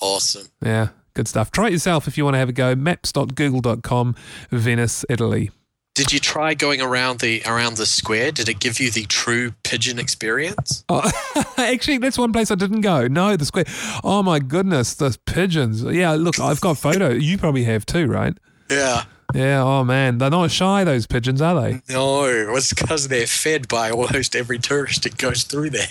Awesome. 0.00 0.48
Yeah, 0.62 0.88
good 1.14 1.28
stuff. 1.28 1.50
Try 1.50 1.68
it 1.68 1.72
yourself 1.72 2.06
if 2.06 2.18
you 2.18 2.24
want 2.24 2.34
to 2.34 2.38
have 2.38 2.48
a 2.48 2.52
go. 2.52 2.74
Maps.google.com, 2.74 4.14
Venice, 4.50 5.04
Italy. 5.08 5.50
Did 5.96 6.12
you 6.12 6.20
try 6.20 6.52
going 6.52 6.82
around 6.82 7.20
the 7.20 7.40
around 7.46 7.78
the 7.78 7.86
square? 7.86 8.30
Did 8.30 8.50
it 8.50 8.60
give 8.60 8.78
you 8.78 8.90
the 8.90 9.06
true 9.06 9.52
pigeon 9.62 9.98
experience? 9.98 10.84
Oh, 10.90 11.10
actually, 11.56 11.96
that's 11.96 12.18
one 12.18 12.34
place 12.34 12.50
I 12.50 12.54
didn't 12.54 12.82
go. 12.82 13.08
No, 13.08 13.34
the 13.34 13.46
square. 13.46 13.64
Oh 14.04 14.22
my 14.22 14.38
goodness, 14.38 14.92
the 14.92 15.16
pigeons. 15.24 15.82
Yeah, 15.82 16.12
look, 16.12 16.38
I've 16.38 16.60
got 16.60 16.76
photo. 16.76 17.08
You 17.08 17.38
probably 17.38 17.64
have 17.64 17.86
too, 17.86 18.08
right? 18.08 18.36
Yeah. 18.70 19.04
Yeah. 19.34 19.62
Oh 19.62 19.84
man, 19.84 20.18
they're 20.18 20.28
not 20.28 20.50
shy. 20.50 20.84
Those 20.84 21.06
pigeons, 21.06 21.40
are 21.40 21.58
they? 21.58 21.80
No, 21.88 22.26
it's 22.26 22.74
because 22.74 23.08
they're 23.08 23.26
fed 23.26 23.66
by 23.66 23.90
almost 23.90 24.36
every 24.36 24.58
tourist 24.58 25.04
that 25.04 25.16
goes 25.16 25.44
through 25.44 25.70
there. 25.70 25.88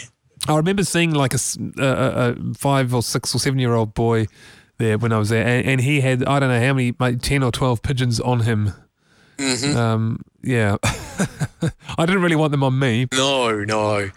I 0.48 0.56
remember 0.56 0.84
seeing 0.84 1.16
like 1.16 1.34
a, 1.34 1.40
a, 1.80 1.84
a 1.84 2.36
five 2.54 2.94
or 2.94 3.02
six 3.02 3.34
or 3.34 3.40
seven 3.40 3.58
year 3.58 3.74
old 3.74 3.96
boy 3.96 4.28
there 4.78 5.00
when 5.00 5.12
I 5.12 5.18
was 5.18 5.30
there, 5.30 5.48
and, 5.48 5.66
and 5.66 5.82
he 5.82 6.02
had 6.02 6.24
I 6.26 6.40
don't 6.40 6.50
know 6.50 6.60
how 6.60 6.74
many, 6.74 6.94
like 7.00 7.24
ten 7.24 7.42
or 7.42 7.52
twelve 7.52 7.82
pigeons 7.82 8.20
on 8.20 8.42
him. 8.42 8.72
Mm-hmm. 9.38 9.78
Um, 9.78 10.22
yeah, 10.42 10.78
I 11.98 12.06
didn't 12.06 12.22
really 12.22 12.36
want 12.36 12.52
them 12.52 12.64
on 12.64 12.78
me. 12.78 13.08
No, 13.14 13.64
no. 13.64 14.10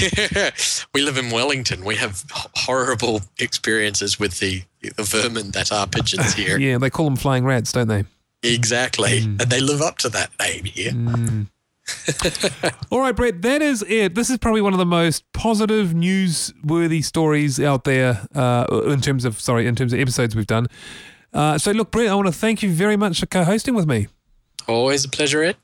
we 0.94 1.02
live 1.02 1.18
in 1.18 1.30
Wellington. 1.30 1.84
We 1.84 1.96
have 1.96 2.24
horrible 2.30 3.20
experiences 3.38 4.18
with 4.18 4.38
the, 4.38 4.62
the 4.80 5.02
vermin 5.02 5.50
that 5.50 5.72
are 5.72 5.86
pigeons 5.86 6.34
here. 6.34 6.58
yeah, 6.58 6.78
they 6.78 6.90
call 6.90 7.04
them 7.06 7.16
flying 7.16 7.44
rats, 7.44 7.72
don't 7.72 7.88
they? 7.88 8.04
Exactly. 8.42 9.22
Mm. 9.22 9.42
And 9.42 9.50
they 9.50 9.60
live 9.60 9.82
up 9.82 9.98
to 9.98 10.08
that 10.10 10.30
name 10.38 10.64
here. 10.64 10.92
Mm. 10.92 11.46
All 12.90 13.00
right, 13.00 13.14
Brett, 13.14 13.42
that 13.42 13.60
is 13.60 13.82
it. 13.88 14.14
This 14.14 14.30
is 14.30 14.38
probably 14.38 14.60
one 14.60 14.72
of 14.72 14.78
the 14.78 14.86
most 14.86 15.24
positive, 15.32 15.88
newsworthy 15.88 17.04
stories 17.04 17.60
out 17.60 17.84
there 17.84 18.26
uh, 18.34 18.66
in 18.86 19.00
terms 19.00 19.24
of, 19.24 19.40
sorry, 19.40 19.66
in 19.66 19.74
terms 19.74 19.92
of 19.92 20.00
episodes 20.00 20.34
we've 20.34 20.46
done. 20.46 20.68
Uh, 21.32 21.58
so, 21.58 21.72
look, 21.72 21.90
Brett, 21.90 22.08
I 22.08 22.14
want 22.14 22.26
to 22.26 22.32
thank 22.32 22.62
you 22.62 22.70
very 22.70 22.96
much 22.96 23.20
for 23.20 23.26
co 23.26 23.44
hosting 23.44 23.74
with 23.74 23.86
me. 23.86 24.06
Always 24.66 25.04
a 25.04 25.08
pleasure, 25.08 25.42
Ed. 25.42 25.56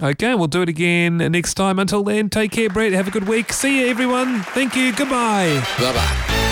Okay, 0.00 0.34
we'll 0.34 0.46
do 0.46 0.62
it 0.62 0.68
again 0.68 1.18
next 1.18 1.54
time. 1.54 1.78
Until 1.78 2.04
then, 2.04 2.30
take 2.30 2.52
care, 2.52 2.70
Brett. 2.70 2.92
Have 2.92 3.08
a 3.08 3.10
good 3.10 3.26
week. 3.26 3.52
See 3.52 3.80
you, 3.80 3.86
everyone. 3.88 4.42
Thank 4.42 4.76
you. 4.76 4.92
Goodbye. 4.94 5.64
Bye 5.78 5.92
bye. 5.92 6.44